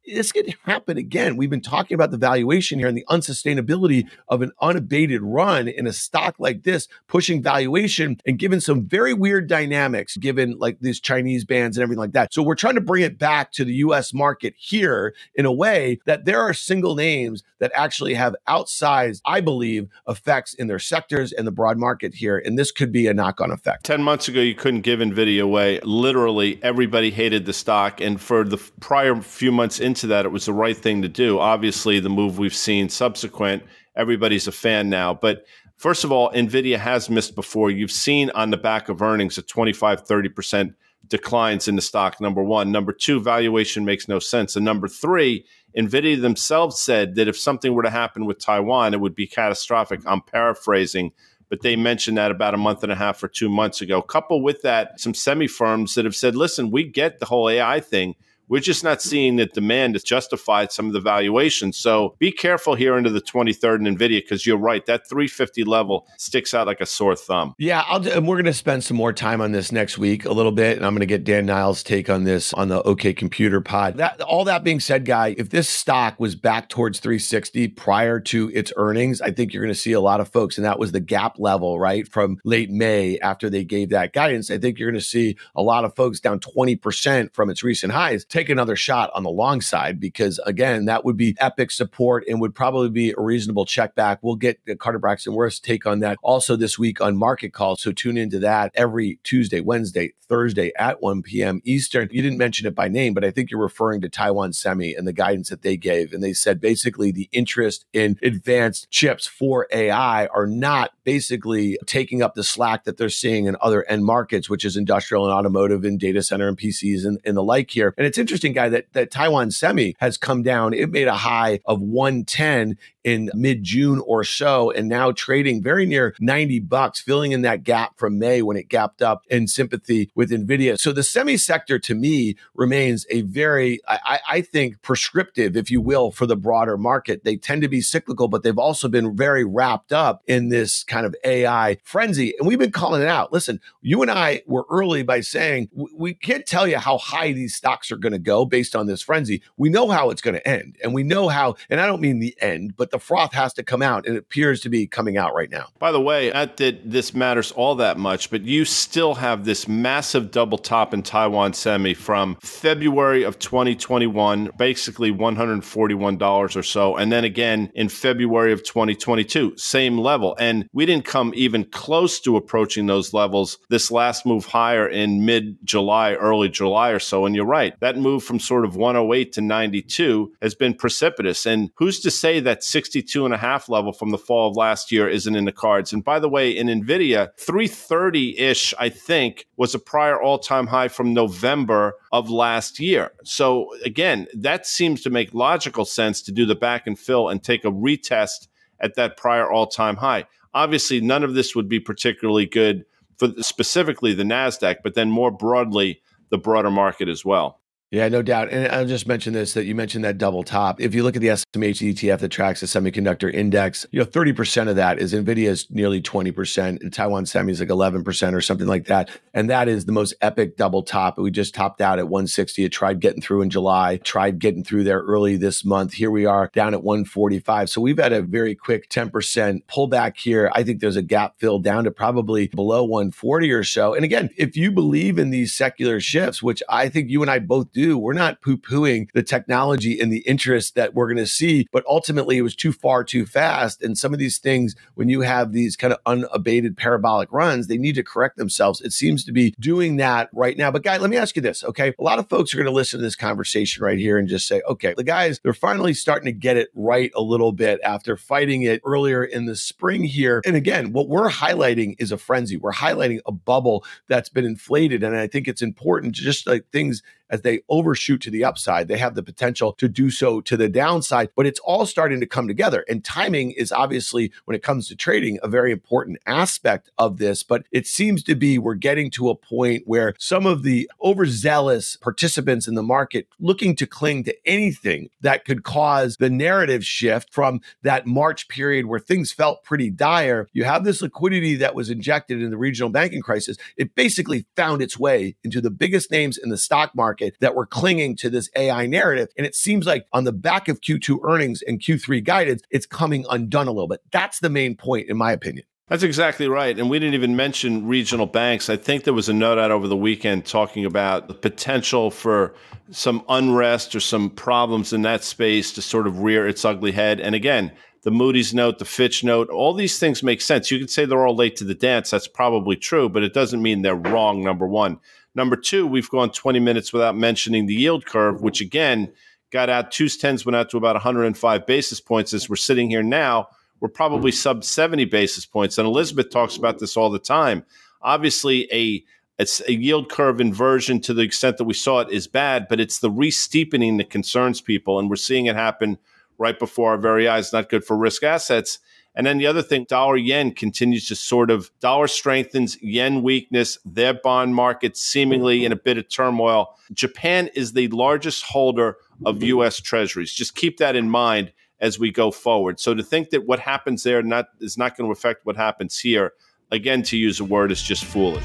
this 0.06 0.32
could 0.32 0.54
happen 0.64 0.96
again. 0.96 1.36
We've 1.36 1.50
been 1.50 1.60
talking 1.60 1.94
about 1.94 2.10
the 2.10 2.18
valuation 2.18 2.78
here 2.78 2.88
and 2.88 2.96
the 2.96 3.04
unsustainability 3.08 4.08
of 4.28 4.42
an 4.42 4.52
unabated 4.60 5.22
run 5.22 5.68
in 5.68 5.86
a 5.86 5.92
stock 5.92 6.36
like 6.38 6.62
this, 6.62 6.88
pushing 7.06 7.42
valuation 7.42 8.18
and 8.26 8.38
given 8.38 8.60
some 8.60 8.86
very 8.86 9.14
weird 9.14 9.48
dynamics, 9.48 10.16
given 10.16 10.58
like 10.58 10.78
these 10.80 11.00
Chinese 11.00 11.44
bans 11.44 11.76
and 11.76 11.82
everything 11.82 12.00
like 12.00 12.12
that. 12.12 12.32
So 12.34 12.42
we're 12.42 12.54
trying 12.54 12.74
to 12.74 12.80
bring 12.80 13.02
it 13.02 13.18
back 13.18 13.52
to 13.52 13.64
the 13.64 13.74
US 13.74 14.12
market 14.12 14.54
here 14.56 15.14
in 15.34 15.46
a 15.46 15.52
way 15.52 16.00
that 16.06 16.24
there 16.24 16.40
are 16.40 16.52
single 16.54 16.94
names 16.94 17.42
that 17.58 17.70
actually 17.74 18.14
have 18.14 18.34
outsized, 18.48 19.20
I 19.24 19.40
believe, 19.40 19.88
effects 20.08 20.54
in 20.54 20.66
their 20.66 20.80
sectors 20.80 21.32
and 21.32 21.46
the 21.46 21.52
broad 21.52 21.78
market 21.78 22.14
here. 22.14 22.42
And 22.44 22.58
this 22.58 22.72
could 22.72 22.90
be 22.90 23.06
a 23.06 23.14
knock 23.14 23.40
on 23.40 23.52
effect. 23.52 23.84
10 23.84 24.02
months 24.02 24.26
ago, 24.26 24.40
you 24.40 24.54
couldn't 24.54 24.80
give 24.80 24.98
NVIDIA 24.98 25.42
away. 25.42 25.78
Literally, 25.84 26.58
everybody 26.62 27.10
hated 27.10 27.46
the 27.46 27.52
stock. 27.52 28.00
And 28.00 28.20
for 28.20 28.42
the 28.42 28.58
prior 28.80 29.20
few 29.20 29.52
months 29.52 29.78
in 29.78 29.91
into 29.92 30.06
that, 30.08 30.24
it 30.24 30.30
was 30.30 30.46
the 30.46 30.52
right 30.54 30.76
thing 30.76 31.02
to 31.02 31.08
do. 31.08 31.38
Obviously, 31.38 32.00
the 32.00 32.08
move 32.08 32.38
we've 32.38 32.54
seen 32.54 32.88
subsequent, 32.88 33.62
everybody's 33.94 34.46
a 34.46 34.52
fan 34.52 34.88
now. 34.88 35.12
But 35.12 35.44
first 35.76 36.02
of 36.02 36.10
all, 36.10 36.32
NVIDIA 36.32 36.78
has 36.78 37.10
missed 37.10 37.34
before. 37.34 37.70
You've 37.70 37.92
seen 37.92 38.30
on 38.30 38.50
the 38.50 38.56
back 38.56 38.88
of 38.88 39.02
earnings 39.02 39.36
a 39.36 39.42
25, 39.42 40.06
30% 40.06 40.74
declines 41.08 41.68
in 41.68 41.76
the 41.76 41.82
stock, 41.82 42.20
number 42.22 42.42
one. 42.42 42.72
Number 42.72 42.92
two, 42.92 43.20
valuation 43.20 43.84
makes 43.84 44.08
no 44.08 44.18
sense. 44.18 44.56
And 44.56 44.64
number 44.64 44.88
three, 44.88 45.44
NVIDIA 45.76 46.18
themselves 46.20 46.80
said 46.80 47.14
that 47.16 47.28
if 47.28 47.38
something 47.38 47.74
were 47.74 47.82
to 47.82 47.90
happen 47.90 48.24
with 48.24 48.38
Taiwan, 48.38 48.94
it 48.94 49.00
would 49.00 49.14
be 49.14 49.26
catastrophic. 49.26 50.00
I'm 50.06 50.22
paraphrasing 50.22 51.12
but 51.52 51.60
they 51.60 51.76
mentioned 51.76 52.16
that 52.16 52.30
about 52.30 52.54
a 52.54 52.56
month 52.56 52.82
and 52.82 52.90
a 52.90 52.94
half 52.94 53.22
or 53.22 53.28
two 53.28 53.50
months 53.50 53.82
ago. 53.82 54.00
Couple 54.00 54.40
with 54.40 54.62
that, 54.62 54.98
some 54.98 55.12
semi 55.12 55.46
firms 55.46 55.94
that 55.94 56.06
have 56.06 56.16
said, 56.16 56.34
listen, 56.34 56.70
we 56.70 56.82
get 56.82 57.18
the 57.18 57.26
whole 57.26 57.46
AI 57.46 57.78
thing. 57.78 58.14
We're 58.52 58.60
just 58.60 58.84
not 58.84 59.00
seeing 59.00 59.36
that 59.36 59.54
demand 59.54 59.94
has 59.94 60.02
justified 60.02 60.72
some 60.72 60.86
of 60.86 60.92
the 60.92 61.00
valuations. 61.00 61.78
So 61.78 62.14
be 62.18 62.30
careful 62.30 62.74
here 62.74 62.98
into 62.98 63.08
the 63.08 63.22
23rd 63.22 63.86
in 63.86 63.96
NVIDIA 63.96 64.20
because 64.20 64.44
you're 64.44 64.58
right. 64.58 64.84
That 64.84 65.08
350 65.08 65.64
level 65.64 66.06
sticks 66.18 66.52
out 66.52 66.66
like 66.66 66.82
a 66.82 66.84
sore 66.84 67.16
thumb. 67.16 67.54
Yeah, 67.56 67.82
I'll, 67.88 68.06
and 68.06 68.28
we're 68.28 68.36
going 68.36 68.44
to 68.44 68.52
spend 68.52 68.84
some 68.84 68.98
more 68.98 69.14
time 69.14 69.40
on 69.40 69.52
this 69.52 69.72
next 69.72 69.96
week 69.96 70.26
a 70.26 70.32
little 70.32 70.52
bit. 70.52 70.76
And 70.76 70.84
I'm 70.84 70.92
going 70.92 71.00
to 71.00 71.06
get 71.06 71.24
Dan 71.24 71.46
Niles' 71.46 71.82
take 71.82 72.10
on 72.10 72.24
this 72.24 72.52
on 72.52 72.68
the 72.68 72.82
OK 72.82 73.14
Computer 73.14 73.62
pod. 73.62 73.96
That, 73.96 74.20
all 74.20 74.44
that 74.44 74.64
being 74.64 74.80
said, 74.80 75.06
Guy, 75.06 75.34
if 75.38 75.48
this 75.48 75.66
stock 75.66 76.20
was 76.20 76.36
back 76.36 76.68
towards 76.68 77.00
360 77.00 77.68
prior 77.68 78.20
to 78.20 78.50
its 78.52 78.70
earnings, 78.76 79.22
I 79.22 79.30
think 79.30 79.54
you're 79.54 79.62
going 79.62 79.74
to 79.74 79.80
see 79.80 79.92
a 79.92 80.00
lot 80.00 80.20
of 80.20 80.28
folks. 80.28 80.58
And 80.58 80.66
that 80.66 80.78
was 80.78 80.92
the 80.92 81.00
gap 81.00 81.38
level, 81.38 81.80
right? 81.80 82.06
From 82.06 82.36
late 82.44 82.68
May 82.68 83.18
after 83.20 83.48
they 83.48 83.64
gave 83.64 83.88
that 83.88 84.12
guidance. 84.12 84.50
I 84.50 84.58
think 84.58 84.78
you're 84.78 84.90
going 84.90 85.00
to 85.00 85.06
see 85.06 85.38
a 85.56 85.62
lot 85.62 85.86
of 85.86 85.96
folks 85.96 86.20
down 86.20 86.38
20% 86.38 87.32
from 87.32 87.48
its 87.48 87.64
recent 87.64 87.94
highs. 87.94 88.26
Take 88.26 88.41
take 88.42 88.50
another 88.50 88.76
shot 88.76 89.10
on 89.14 89.22
the 89.22 89.30
long 89.30 89.60
side 89.60 90.00
because 90.00 90.40
again, 90.44 90.86
that 90.86 91.04
would 91.04 91.16
be 91.16 91.36
epic 91.38 91.70
support 91.70 92.24
and 92.26 92.40
would 92.40 92.54
probably 92.54 92.88
be 92.88 93.12
a 93.16 93.20
reasonable 93.20 93.64
check 93.64 93.94
back. 93.94 94.18
We'll 94.22 94.36
get 94.36 94.58
uh, 94.68 94.74
Carter 94.74 94.98
Braxton 94.98 95.34
Worth's 95.34 95.60
take 95.60 95.86
on 95.86 96.00
that 96.00 96.18
also 96.22 96.56
this 96.56 96.78
week 96.78 97.00
on 97.00 97.16
Market 97.16 97.52
Call. 97.52 97.76
So 97.76 97.92
tune 97.92 98.16
into 98.16 98.40
that 98.40 98.72
every 98.74 99.20
Tuesday, 99.22 99.60
Wednesday, 99.60 100.14
Thursday 100.32 100.72
at 100.76 101.02
1 101.02 101.22
p.m. 101.22 101.60
Eastern. 101.64 102.08
You 102.10 102.22
didn't 102.22 102.38
mention 102.38 102.66
it 102.66 102.74
by 102.74 102.88
name, 102.88 103.14
but 103.14 103.24
I 103.24 103.30
think 103.30 103.50
you're 103.50 103.60
referring 103.60 104.00
to 104.00 104.08
Taiwan 104.08 104.52
Semi 104.54 104.94
and 104.94 105.06
the 105.06 105.12
guidance 105.12 105.50
that 105.50 105.62
they 105.62 105.76
gave. 105.76 106.12
And 106.12 106.22
they 106.22 106.32
said 106.32 106.60
basically 106.60 107.12
the 107.12 107.28
interest 107.32 107.84
in 107.92 108.18
advanced 108.22 108.90
chips 108.90 109.26
for 109.26 109.68
AI 109.70 110.26
are 110.26 110.46
not 110.46 110.92
basically 111.04 111.78
taking 111.86 112.22
up 112.22 112.34
the 112.34 112.42
slack 112.42 112.84
that 112.84 112.96
they're 112.96 113.10
seeing 113.10 113.44
in 113.44 113.56
other 113.60 113.84
end 113.90 114.04
markets, 114.04 114.48
which 114.48 114.64
is 114.64 114.76
industrial 114.76 115.26
and 115.26 115.34
automotive 115.34 115.84
and 115.84 116.00
data 116.00 116.22
center 116.22 116.48
and 116.48 116.56
PCs 116.56 117.04
and, 117.04 117.20
and 117.24 117.36
the 117.36 117.42
like 117.42 117.70
here. 117.70 117.92
And 117.98 118.06
it's 118.06 118.18
interesting 118.18 118.31
interesting 118.32 118.54
guy 118.54 118.70
that 118.70 118.90
that 118.94 119.10
Taiwan 119.10 119.50
Semi 119.50 119.94
has 120.00 120.16
come 120.16 120.42
down. 120.42 120.72
It 120.72 120.90
made 120.90 121.06
a 121.06 121.14
high 121.16 121.60
of 121.66 121.82
110 121.82 122.78
in 123.04 123.30
mid 123.34 123.62
June 123.62 124.00
or 124.06 124.24
so, 124.24 124.70
and 124.70 124.88
now 124.88 125.12
trading 125.12 125.62
very 125.62 125.86
near 125.86 126.14
90 126.20 126.60
bucks, 126.60 127.00
filling 127.00 127.32
in 127.32 127.42
that 127.42 127.64
gap 127.64 127.98
from 127.98 128.18
May 128.18 128.42
when 128.42 128.56
it 128.56 128.68
gapped 128.68 129.02
up 129.02 129.24
in 129.28 129.46
sympathy 129.46 130.10
with 130.14 130.30
NVIDIA. 130.30 130.78
So 130.78 130.92
the 130.92 131.02
semi 131.02 131.36
sector 131.36 131.78
to 131.80 131.94
me 131.94 132.36
remains 132.54 133.06
a 133.10 133.22
very, 133.22 133.80
I, 133.88 134.20
I 134.28 134.40
think, 134.40 134.82
prescriptive, 134.82 135.56
if 135.56 135.70
you 135.70 135.80
will, 135.80 136.10
for 136.10 136.26
the 136.26 136.36
broader 136.36 136.76
market. 136.76 137.24
They 137.24 137.36
tend 137.36 137.62
to 137.62 137.68
be 137.68 137.80
cyclical, 137.80 138.28
but 138.28 138.42
they've 138.42 138.58
also 138.58 138.88
been 138.88 139.16
very 139.16 139.44
wrapped 139.44 139.92
up 139.92 140.22
in 140.26 140.48
this 140.48 140.84
kind 140.84 141.06
of 141.06 141.14
AI 141.24 141.78
frenzy. 141.82 142.34
And 142.38 142.46
we've 142.46 142.58
been 142.58 142.72
calling 142.72 143.02
it 143.02 143.08
out. 143.08 143.32
Listen, 143.32 143.60
you 143.80 144.02
and 144.02 144.10
I 144.10 144.42
were 144.46 144.66
early 144.70 145.02
by 145.02 145.20
saying 145.20 145.68
we 145.94 146.14
can't 146.14 146.46
tell 146.46 146.66
you 146.66 146.78
how 146.78 146.98
high 146.98 147.32
these 147.32 147.54
stocks 147.54 147.90
are 147.90 147.96
going 147.96 148.12
to 148.12 148.18
go 148.18 148.44
based 148.44 148.76
on 148.76 148.86
this 148.86 149.02
frenzy. 149.02 149.42
We 149.56 149.68
know 149.68 149.90
how 149.90 150.10
it's 150.10 150.22
going 150.22 150.34
to 150.34 150.48
end, 150.48 150.76
and 150.82 150.94
we 150.94 151.02
know 151.02 151.28
how, 151.28 151.56
and 151.68 151.80
I 151.80 151.86
don't 151.86 152.00
mean 152.00 152.20
the 152.20 152.36
end, 152.40 152.76
but 152.76 152.91
the 152.92 152.98
froth 152.98 153.32
has 153.32 153.52
to 153.54 153.62
come 153.62 153.82
out, 153.82 154.06
and 154.06 154.14
it 154.14 154.18
appears 154.18 154.60
to 154.60 154.68
be 154.68 154.86
coming 154.86 155.16
out 155.16 155.34
right 155.34 155.50
now. 155.50 155.66
By 155.78 155.90
the 155.90 156.00
way, 156.00 156.30
not 156.30 156.58
that 156.58 156.88
this 156.88 157.14
matters 157.14 157.50
all 157.52 157.74
that 157.76 157.98
much, 157.98 158.30
but 158.30 158.42
you 158.42 158.64
still 158.64 159.14
have 159.14 159.44
this 159.44 159.66
massive 159.66 160.30
double 160.30 160.58
top 160.58 160.94
in 160.94 161.02
Taiwan 161.02 161.54
Semi 161.54 161.94
from 161.94 162.36
February 162.42 163.24
of 163.24 163.38
2021, 163.38 164.50
basically 164.56 165.10
$141 165.10 166.56
or 166.56 166.62
so, 166.62 166.96
and 166.96 167.10
then 167.10 167.24
again 167.24 167.70
in 167.74 167.88
February 167.88 168.52
of 168.52 168.62
2022, 168.62 169.54
same 169.56 169.98
level. 169.98 170.36
And 170.38 170.68
we 170.72 170.86
didn't 170.86 171.04
come 171.04 171.32
even 171.34 171.64
close 171.64 172.20
to 172.20 172.36
approaching 172.36 172.86
those 172.86 173.12
levels 173.12 173.58
this 173.70 173.90
last 173.90 174.26
move 174.26 174.44
higher 174.44 174.86
in 174.86 175.24
mid 175.24 175.56
July, 175.64 176.14
early 176.14 176.48
July 176.48 176.90
or 176.90 176.98
so. 176.98 177.26
And 177.26 177.34
you're 177.34 177.46
right, 177.46 177.78
that 177.80 177.96
move 177.96 178.22
from 178.22 178.38
sort 178.38 178.64
of 178.64 178.76
108 178.76 179.32
to 179.32 179.40
92 179.40 180.32
has 180.42 180.54
been 180.54 180.74
precipitous. 180.74 181.46
And 181.46 181.70
who's 181.76 182.00
to 182.00 182.10
say 182.10 182.40
that 182.40 182.62
62 182.82 183.24
and 183.24 183.32
a 183.32 183.38
half 183.38 183.68
level 183.68 183.92
from 183.92 184.10
the 184.10 184.18
fall 184.18 184.50
of 184.50 184.56
last 184.56 184.90
year 184.90 185.08
isn't 185.08 185.36
in 185.36 185.44
the 185.44 185.52
cards. 185.52 185.92
And 185.92 186.02
by 186.02 186.18
the 186.18 186.28
way, 186.28 186.50
in 186.50 186.66
NVIDIA, 186.66 187.30
330 187.38 188.36
ish, 188.38 188.74
I 188.76 188.88
think, 188.88 189.46
was 189.56 189.72
a 189.72 189.78
prior 189.78 190.20
all 190.20 190.40
time 190.40 190.66
high 190.66 190.88
from 190.88 191.14
November 191.14 191.94
of 192.10 192.28
last 192.28 192.80
year. 192.80 193.12
So 193.22 193.68
again, 193.84 194.26
that 194.34 194.66
seems 194.66 195.00
to 195.02 195.10
make 195.10 195.32
logical 195.32 195.84
sense 195.84 196.22
to 196.22 196.32
do 196.32 196.44
the 196.44 196.56
back 196.56 196.88
and 196.88 196.98
fill 196.98 197.28
and 197.28 197.40
take 197.40 197.64
a 197.64 197.70
retest 197.70 198.48
at 198.80 198.96
that 198.96 199.16
prior 199.16 199.48
all 199.48 199.68
time 199.68 199.94
high. 199.94 200.26
Obviously, 200.52 201.00
none 201.00 201.22
of 201.22 201.34
this 201.34 201.54
would 201.54 201.68
be 201.68 201.78
particularly 201.78 202.46
good 202.46 202.84
for 203.16 203.28
specifically 203.40 204.12
the 204.12 204.24
NASDAQ, 204.24 204.78
but 204.82 204.94
then 204.94 205.08
more 205.08 205.30
broadly, 205.30 206.02
the 206.30 206.38
broader 206.38 206.70
market 206.70 207.08
as 207.08 207.24
well. 207.24 207.60
Yeah, 207.92 208.08
no 208.08 208.22
doubt. 208.22 208.48
And 208.48 208.72
I'll 208.72 208.86
just 208.86 209.06
mention 209.06 209.34
this 209.34 209.52
that 209.52 209.66
you 209.66 209.74
mentioned 209.74 210.02
that 210.06 210.16
double 210.16 210.42
top. 210.42 210.80
If 210.80 210.94
you 210.94 211.02
look 211.02 211.14
at 211.14 211.20
the 211.20 211.28
SMH 211.28 211.92
ETF 211.92 212.20
that 212.20 212.30
tracks 212.30 212.60
the 212.60 212.66
semiconductor 212.66 213.30
index, 213.30 213.84
you 213.90 214.00
know, 214.00 214.06
30% 214.06 214.70
of 214.70 214.76
that 214.76 214.98
is 214.98 215.12
NVIDIA's 215.12 215.66
nearly 215.68 216.00
20%, 216.00 216.80
and 216.80 216.90
Taiwan 216.90 217.26
Semi 217.26 217.52
is 217.52 217.60
like 217.60 217.68
11% 217.68 218.32
or 218.32 218.40
something 218.40 218.66
like 218.66 218.86
that. 218.86 219.10
And 219.34 219.50
that 219.50 219.68
is 219.68 219.84
the 219.84 219.92
most 219.92 220.14
epic 220.22 220.56
double 220.56 220.82
top. 220.82 221.18
We 221.18 221.30
just 221.30 221.54
topped 221.54 221.82
out 221.82 221.98
at 221.98 222.08
160. 222.08 222.64
It 222.64 222.70
tried 222.70 222.98
getting 223.00 223.20
through 223.20 223.42
in 223.42 223.50
July, 223.50 223.98
tried 223.98 224.38
getting 224.38 224.64
through 224.64 224.84
there 224.84 225.00
early 225.00 225.36
this 225.36 225.62
month. 225.62 225.92
Here 225.92 226.10
we 226.10 226.24
are 226.24 226.50
down 226.54 226.72
at 226.72 226.82
145. 226.82 227.68
So 227.68 227.82
we've 227.82 227.98
had 227.98 228.14
a 228.14 228.22
very 228.22 228.54
quick 228.54 228.88
10% 228.88 229.66
pullback 229.66 230.16
here. 230.16 230.50
I 230.54 230.62
think 230.62 230.80
there's 230.80 230.96
a 230.96 231.02
gap 231.02 231.34
fill 231.38 231.58
down 231.58 231.84
to 231.84 231.90
probably 231.90 232.46
below 232.46 232.84
140 232.84 233.52
or 233.52 233.64
so. 233.64 233.92
And 233.92 234.02
again, 234.02 234.30
if 234.38 234.56
you 234.56 234.72
believe 234.72 235.18
in 235.18 235.28
these 235.28 235.52
secular 235.52 236.00
shifts, 236.00 236.42
which 236.42 236.62
I 236.70 236.88
think 236.88 237.10
you 237.10 237.20
and 237.20 237.30
I 237.30 237.38
both 237.38 237.70
do, 237.70 237.81
do. 237.82 237.98
We're 237.98 238.12
not 238.12 238.40
poo 238.40 238.56
pooing 238.56 239.08
the 239.12 239.22
technology 239.22 239.98
and 240.00 240.12
the 240.12 240.20
interest 240.20 240.74
that 240.74 240.94
we're 240.94 241.06
going 241.06 241.16
to 241.16 241.26
see, 241.26 241.66
but 241.72 241.84
ultimately 241.86 242.38
it 242.38 242.42
was 242.42 242.54
too 242.54 242.72
far 242.72 243.02
too 243.02 243.26
fast. 243.26 243.82
And 243.82 243.98
some 243.98 244.12
of 244.12 244.18
these 244.18 244.38
things, 244.38 244.76
when 244.94 245.08
you 245.08 245.22
have 245.22 245.52
these 245.52 245.76
kind 245.76 245.92
of 245.92 245.98
unabated 246.06 246.76
parabolic 246.76 247.32
runs, 247.32 247.66
they 247.66 247.78
need 247.78 247.96
to 247.96 248.02
correct 248.02 248.36
themselves. 248.36 248.80
It 248.80 248.92
seems 248.92 249.24
to 249.24 249.32
be 249.32 249.54
doing 249.58 249.96
that 249.96 250.30
right 250.32 250.56
now. 250.56 250.70
But, 250.70 250.84
guy, 250.84 250.96
let 250.98 251.10
me 251.10 251.16
ask 251.16 251.34
you 251.34 251.42
this, 251.42 251.64
okay? 251.64 251.94
A 251.98 252.02
lot 252.02 252.18
of 252.18 252.28
folks 252.28 252.54
are 252.54 252.56
going 252.56 252.66
to 252.66 252.72
listen 252.72 253.00
to 253.00 253.04
this 253.04 253.16
conversation 253.16 253.82
right 253.82 253.98
here 253.98 254.18
and 254.18 254.28
just 254.28 254.46
say, 254.46 254.62
okay, 254.68 254.94
the 254.96 255.04
guys, 255.04 255.40
they're 255.42 255.52
finally 255.52 255.94
starting 255.94 256.26
to 256.26 256.32
get 256.32 256.56
it 256.56 256.68
right 256.74 257.10
a 257.16 257.22
little 257.22 257.52
bit 257.52 257.80
after 257.82 258.16
fighting 258.16 258.62
it 258.62 258.80
earlier 258.86 259.24
in 259.24 259.46
the 259.46 259.56
spring 259.56 260.04
here. 260.04 260.40
And 260.44 260.56
again, 260.56 260.92
what 260.92 261.08
we're 261.08 261.30
highlighting 261.30 261.96
is 261.98 262.12
a 262.12 262.18
frenzy. 262.18 262.56
We're 262.56 262.72
highlighting 262.72 263.20
a 263.26 263.32
bubble 263.32 263.84
that's 264.08 264.28
been 264.28 264.44
inflated. 264.44 265.02
And 265.02 265.16
I 265.16 265.26
think 265.26 265.48
it's 265.48 265.62
important 265.62 266.14
to 266.16 266.22
just 266.22 266.46
like 266.46 266.66
things 266.70 267.02
as 267.32 267.40
they 267.40 267.62
overshoot 267.70 268.20
to 268.20 268.30
the 268.30 268.44
upside, 268.44 268.86
they 268.86 268.98
have 268.98 269.14
the 269.14 269.22
potential 269.22 269.72
to 269.72 269.88
do 269.88 270.10
so 270.10 270.42
to 270.42 270.56
the 270.56 270.68
downside, 270.68 271.30
but 271.34 271.46
it's 271.46 271.58
all 271.60 271.86
starting 271.86 272.20
to 272.20 272.26
come 272.26 272.46
together. 272.46 272.84
And 272.88 273.02
timing 273.02 273.52
is 273.52 273.72
obviously, 273.72 274.30
when 274.44 274.54
it 274.54 274.62
comes 274.62 274.86
to 274.88 274.94
trading, 274.94 275.38
a 275.42 275.48
very 275.48 275.72
important 275.72 276.18
aspect 276.26 276.90
of 276.98 277.16
this. 277.16 277.42
But 277.42 277.64
it 277.72 277.86
seems 277.86 278.22
to 278.24 278.34
be 278.34 278.58
we're 278.58 278.74
getting 278.74 279.10
to 279.12 279.30
a 279.30 279.34
point 279.34 279.84
where 279.86 280.14
some 280.18 280.44
of 280.44 280.62
the 280.62 280.90
overzealous 281.02 281.96
participants 281.96 282.68
in 282.68 282.74
the 282.74 282.82
market 282.82 283.26
looking 283.40 283.74
to 283.76 283.86
cling 283.86 284.24
to 284.24 284.36
anything 284.44 285.08
that 285.22 285.46
could 285.46 285.62
cause 285.62 286.18
the 286.18 286.30
narrative 286.30 286.84
shift 286.84 287.32
from 287.32 287.62
that 287.82 288.06
March 288.06 288.48
period 288.48 288.86
where 288.86 289.00
things 289.00 289.32
felt 289.32 289.64
pretty 289.64 289.88
dire. 289.88 290.48
You 290.52 290.64
have 290.64 290.84
this 290.84 291.00
liquidity 291.00 291.56
that 291.56 291.74
was 291.74 291.88
injected 291.88 292.42
in 292.42 292.50
the 292.50 292.58
regional 292.58 292.90
banking 292.90 293.22
crisis. 293.22 293.56
It 293.78 293.94
basically 293.94 294.44
found 294.54 294.82
its 294.82 294.98
way 294.98 295.36
into 295.42 295.62
the 295.62 295.70
biggest 295.70 296.10
names 296.10 296.36
in 296.36 296.50
the 296.50 296.58
stock 296.58 296.94
market 296.94 297.21
market 297.22 297.36
that 297.40 297.54
were 297.54 297.66
clinging 297.66 298.16
to 298.16 298.30
this 298.30 298.50
AI 298.56 298.86
narrative. 298.86 299.28
And 299.36 299.46
it 299.46 299.54
seems 299.54 299.86
like 299.86 300.06
on 300.12 300.24
the 300.24 300.32
back 300.32 300.68
of 300.68 300.80
Q2 300.80 301.20
earnings 301.24 301.62
and 301.62 301.80
Q3 301.80 302.24
guidance, 302.24 302.62
it's 302.70 302.86
coming 302.86 303.24
undone 303.30 303.68
a 303.68 303.72
little 303.72 303.88
bit. 303.88 304.00
That's 304.10 304.40
the 304.40 304.50
main 304.50 304.76
point, 304.76 305.08
in 305.08 305.16
my 305.16 305.32
opinion. 305.32 305.66
That's 305.88 306.04
exactly 306.04 306.48
right. 306.48 306.78
And 306.78 306.88
we 306.88 306.98
didn't 306.98 307.14
even 307.14 307.36
mention 307.36 307.86
regional 307.86 308.26
banks. 308.26 308.70
I 308.70 308.76
think 308.76 309.04
there 309.04 309.12
was 309.12 309.28
a 309.28 309.34
note 309.34 309.58
out 309.58 309.70
over 309.70 309.88
the 309.88 309.96
weekend 309.96 310.46
talking 310.46 310.86
about 310.86 311.28
the 311.28 311.34
potential 311.34 312.10
for 312.10 312.54
some 312.90 313.22
unrest 313.28 313.94
or 313.94 314.00
some 314.00 314.30
problems 314.30 314.92
in 314.92 315.02
that 315.02 315.22
space 315.22 315.72
to 315.72 315.82
sort 315.82 316.06
of 316.06 316.20
rear 316.20 316.46
its 316.46 316.64
ugly 316.64 316.92
head. 316.92 317.20
And 317.20 317.34
again, 317.34 317.72
the 318.04 318.10
Moody's 318.10 318.54
note, 318.54 318.78
the 318.78 318.84
Fitch 318.84 319.22
note, 319.22 319.50
all 319.50 319.74
these 319.74 319.98
things 319.98 320.22
make 320.22 320.40
sense. 320.40 320.70
You 320.70 320.78
could 320.78 320.90
say 320.90 321.04
they're 321.04 321.26
all 321.26 321.36
late 321.36 321.56
to 321.56 321.64
the 321.64 321.74
dance. 321.74 322.10
That's 322.10 322.26
probably 322.26 322.76
true, 322.76 323.08
but 323.08 323.22
it 323.22 323.34
doesn't 323.34 323.62
mean 323.62 323.82
they're 323.82 323.94
wrong, 323.94 324.42
number 324.42 324.66
one. 324.66 324.98
Number 325.34 325.56
two, 325.56 325.86
we've 325.86 326.10
gone 326.10 326.30
20 326.30 326.60
minutes 326.60 326.92
without 326.92 327.16
mentioning 327.16 327.66
the 327.66 327.74
yield 327.74 328.04
curve, 328.04 328.42
which 328.42 328.60
again 328.60 329.12
got 329.50 329.70
out, 329.70 329.90
two 329.90 330.08
tens 330.08 330.44
went 330.44 330.56
out 330.56 330.70
to 330.70 330.76
about 330.76 330.94
105 330.94 331.66
basis 331.66 332.00
points. 332.00 332.32
As 332.32 332.48
we're 332.48 332.56
sitting 332.56 332.90
here 332.90 333.02
now, 333.02 333.48
we're 333.80 333.88
probably 333.88 334.32
sub 334.32 334.64
70 334.64 335.06
basis 335.06 335.46
points. 335.46 335.78
And 335.78 335.86
Elizabeth 335.86 336.30
talks 336.30 336.56
about 336.56 336.78
this 336.78 336.96
all 336.96 337.10
the 337.10 337.18
time. 337.18 337.64
Obviously, 338.00 338.68
a 338.72 339.04
it's 339.38 339.60
a 339.66 339.72
yield 339.72 340.08
curve 340.08 340.40
inversion 340.40 341.00
to 341.00 341.14
the 341.14 341.22
extent 341.22 341.56
that 341.56 341.64
we 341.64 341.74
saw 341.74 342.00
it 342.00 342.10
is 342.10 342.26
bad, 342.28 342.68
but 342.68 342.78
it's 342.78 343.00
the 343.00 343.10
re-steepening 343.10 343.96
that 343.96 344.10
concerns 344.10 344.60
people. 344.60 344.98
And 344.98 345.10
we're 345.10 345.16
seeing 345.16 345.46
it 345.46 345.56
happen 345.56 345.98
right 346.38 346.56
before 346.58 346.90
our 346.90 346.98
very 346.98 347.26
eyes. 347.26 347.52
Not 347.52 347.68
good 347.68 347.84
for 347.84 347.96
risk 347.96 348.22
assets. 348.22 348.78
And 349.14 349.26
then 349.26 349.38
the 349.38 349.46
other 349.46 349.62
thing, 349.62 349.84
dollar 349.88 350.16
yen 350.16 350.52
continues 350.52 351.06
to 351.08 351.16
sort 351.16 351.50
of 351.50 351.70
dollar 351.80 352.06
strengthens, 352.06 352.80
yen 352.82 353.22
weakness, 353.22 353.78
their 353.84 354.14
bond 354.14 354.54
market 354.54 354.96
seemingly 354.96 355.64
in 355.64 355.72
a 355.72 355.76
bit 355.76 355.98
of 355.98 356.08
turmoil. 356.08 356.74
Japan 356.92 357.50
is 357.54 357.74
the 357.74 357.88
largest 357.88 358.44
holder 358.44 358.96
of 359.26 359.42
US 359.42 359.80
treasuries. 359.80 360.32
Just 360.32 360.54
keep 360.54 360.78
that 360.78 360.96
in 360.96 361.10
mind 361.10 361.52
as 361.80 361.98
we 361.98 362.10
go 362.10 362.30
forward. 362.30 362.80
So 362.80 362.94
to 362.94 363.02
think 363.02 363.30
that 363.30 363.46
what 363.46 363.58
happens 363.58 364.02
there 364.02 364.22
not 364.22 364.46
is 364.60 364.78
not 364.78 364.96
going 364.96 365.08
to 365.08 365.12
affect 365.12 365.44
what 365.44 365.56
happens 365.56 365.98
here, 365.98 366.32
again 366.70 367.02
to 367.02 367.16
use 367.16 367.38
a 367.38 367.44
word 367.44 367.70
is 367.70 367.82
just 367.82 368.04
foolish. 368.04 368.44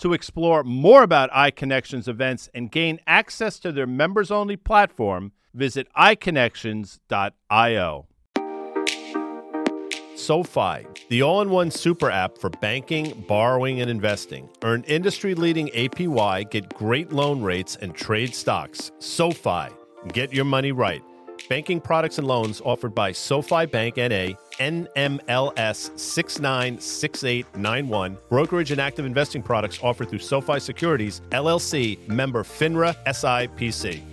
To 0.00 0.12
explore 0.12 0.64
more 0.64 1.02
about 1.02 1.30
iConnections 1.30 2.08
events 2.08 2.48
and 2.54 2.70
gain 2.70 3.00
access 3.06 3.58
to 3.60 3.72
their 3.72 3.86
members 3.86 4.30
only 4.30 4.56
platform, 4.56 5.32
Visit 5.54 5.88
iConnections.io. 5.96 8.06
SoFi, 10.14 10.86
the 11.08 11.22
all 11.22 11.40
in 11.40 11.50
one 11.50 11.70
super 11.70 12.10
app 12.10 12.38
for 12.38 12.50
banking, 12.50 13.24
borrowing, 13.26 13.80
and 13.80 13.90
investing. 13.90 14.48
Earn 14.62 14.84
industry 14.84 15.34
leading 15.34 15.68
APY, 15.68 16.50
get 16.50 16.74
great 16.74 17.10
loan 17.10 17.42
rates, 17.42 17.76
and 17.76 17.94
trade 17.94 18.34
stocks. 18.34 18.92
SoFi, 18.98 19.68
get 20.12 20.32
your 20.32 20.44
money 20.44 20.72
right. 20.72 21.02
Banking 21.48 21.80
products 21.80 22.18
and 22.18 22.26
loans 22.26 22.60
offered 22.64 22.94
by 22.94 23.12
SoFi 23.12 23.64
Bank 23.66 23.96
NA, 23.96 24.34
NMLS 24.58 25.98
696891. 25.98 28.18
Brokerage 28.28 28.70
and 28.70 28.80
active 28.80 29.04
investing 29.04 29.42
products 29.42 29.80
offered 29.82 30.10
through 30.10 30.18
SoFi 30.18 30.60
Securities, 30.60 31.22
LLC, 31.30 32.06
member 32.08 32.44
FINRA 32.44 32.94
SIPC. 33.06 34.09